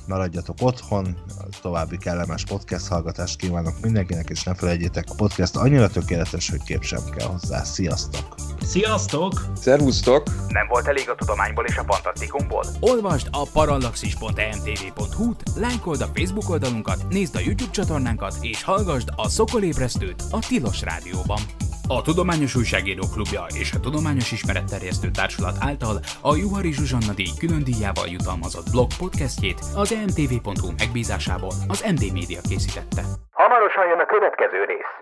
maradjatok 0.06 0.56
otthon, 0.60 1.16
további 1.62 1.96
kellemes 1.96 2.44
podcast 2.44 2.86
hallgatást 2.88 3.38
kívánok 3.38 3.80
mindenkinek, 3.82 4.28
és 4.28 4.42
ne 4.42 4.54
felejtjétek, 4.54 5.04
a 5.08 5.14
podcast 5.14 5.56
annyira 5.56 5.88
tökéletes, 5.88 6.50
hogy 6.50 6.62
kép 6.62 6.82
sem 6.82 7.02
kell 7.16 7.26
hozzá. 7.26 7.62
Sziasztok! 7.62 8.57
Sziasztok! 8.74 9.32
Szervusztok! 9.54 10.22
Nem 10.48 10.66
volt 10.66 10.86
elég 10.86 11.10
a 11.10 11.14
tudományból 11.14 11.64
és 11.64 11.76
a 11.76 11.82
fantasztikumból? 11.82 12.64
Olvasd 12.80 13.28
a 13.32 13.48
parallaxis.emtv.hu-t, 13.52 15.42
lájkold 15.56 16.00
a 16.00 16.08
Facebook 16.14 16.48
oldalunkat, 16.50 16.98
nézd 17.08 17.36
a 17.36 17.40
YouTube 17.46 17.70
csatornánkat, 17.70 18.34
és 18.40 18.64
hallgassd 18.64 19.08
a 19.16 19.28
Szokolébresztőt 19.28 20.22
a 20.30 20.38
Tilos 20.48 20.82
Rádióban. 20.82 21.40
A 21.88 22.02
Tudományos 22.02 22.54
Újságíró 22.54 23.04
Klubja 23.12 23.46
és 23.54 23.72
a 23.72 23.80
Tudományos 23.80 24.32
Ismeretterjesztő 24.32 25.10
Társulat 25.10 25.56
által 25.60 25.96
a 26.20 26.36
Juhari 26.36 26.72
Zsuzsanna 26.72 27.12
díj 27.14 27.32
külön 27.38 27.64
díjával 27.64 28.08
jutalmazott 28.08 28.70
blog 28.70 28.88
podcastjét 28.98 29.60
az 29.74 29.92
emtv.hu 29.92 30.68
megbízásából 30.78 31.54
az 31.68 31.80
MD 31.94 32.12
Media 32.12 32.40
készítette. 32.48 33.02
Hamarosan 33.30 33.86
jön 33.90 34.00
a 34.00 34.06
következő 34.06 34.64
rész. 34.64 34.92